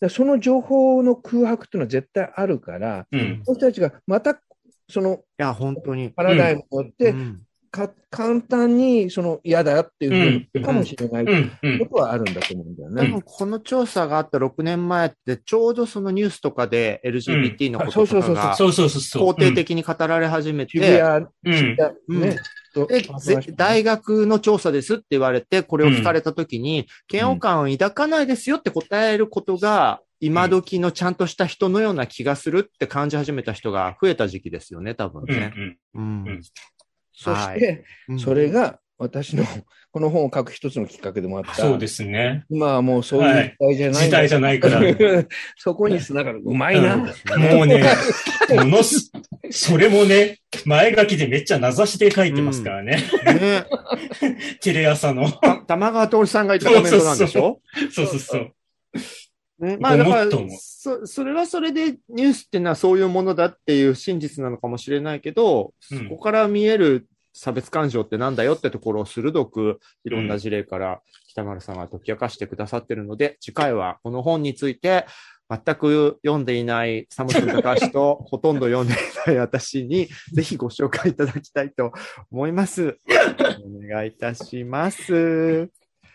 [0.00, 3.42] らその情報の空白っていうのは絶対あるから、うん。
[3.44, 4.40] その人たちがまた、
[4.88, 6.10] そのいや、本当に。
[6.10, 7.42] パラダイムによって、うん
[7.72, 13.02] か簡単にその嫌だっていうふうにかもしれないことはあるんだと思うんだよね。
[13.02, 19.30] 多分この調査があった6年前って、ちょうどそのニュースとかで LGBT のこととかがそうそうそうそう。
[19.30, 21.02] 肯定的に語られ始め渋て、
[23.56, 35.28] 大学の調査ですって言われて、これを聞かれたときに、嫌悪感を抱かないですよって答えることが、今時のちゃんとした人のような気がするって感じ始めた人が増えた時期ですよね、多分うん。
[35.28, 35.52] ね。
[35.94, 36.24] うん。
[36.26, 36.40] うん
[37.12, 39.44] そしはて、うんそれが私の
[39.92, 41.54] この本を書く一つのきっかけでもあった。
[41.54, 42.44] そうですね。
[42.48, 44.80] 今はもうそういう時代じゃない時代じゃないから。
[45.58, 46.40] そこに繋がる。
[46.42, 46.96] うまいな。
[46.96, 47.04] も
[47.64, 47.84] うね、
[48.48, 49.12] ものす、
[49.50, 52.96] それもね、前書きでめっちゃ名指しで書いてますからね。
[53.26, 53.66] ね。
[54.62, 55.30] テレ朝の。
[55.30, 57.60] た玉川徹さんが言ったコメントなんでしょ？
[57.92, 58.52] そうそうそう。
[59.62, 60.26] ね、まあだから
[60.58, 75.06] そ、それはそれでニュースっていうのはそういうものだっていう真実なのかもしれないけど、うんそこから見える差別感情ってなんだよってところを鋭くいろんな事例から北丸さんが解き明かしてくださってるので、次回はこの本について
[75.48, 78.96] 全く読んでいないサムソン高橋と ほとんど読んでい
[79.26, 81.92] ない私にぜひご紹介いただきたいと
[82.32, 82.98] 思います。
[83.64, 85.70] お願いいたします。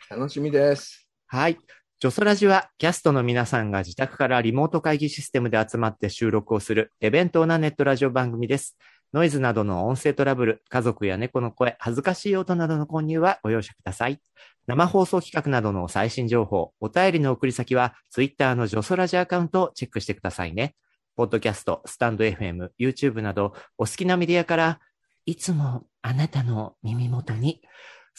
[0.09, 1.07] 楽しみです。
[1.27, 1.57] はい。
[1.99, 8.77] ジョソラジはキャストの皆さんが自宅からリモート会議システムで集まって収録をするエベントなネットラジオ番組です。
[9.13, 14.21] ノイズなどの音声トラブル、家族や猫の声、恥ずかしい音などの購入はご容赦ください。
[14.67, 20.75] 生放送企画などの最新情報、お便りの送り先は、ツイッターのジョソラジアカウントをチェックしてくださいね。
[21.15, 24.79] ポッドキャスト、スタンド FM、YouTube など、お好きなメディアから、
[25.25, 27.63] いつもあなたの耳元に。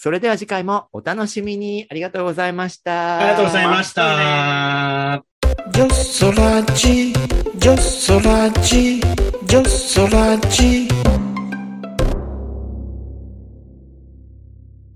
[0.00, 1.84] それでは次回もお楽しみに。
[1.90, 3.18] ありがとうございました。
[3.18, 5.24] ありがとうございました。
[5.72, 7.12] ジョソラジ、
[7.56, 11.17] ジョソラジ、ジョソラジ。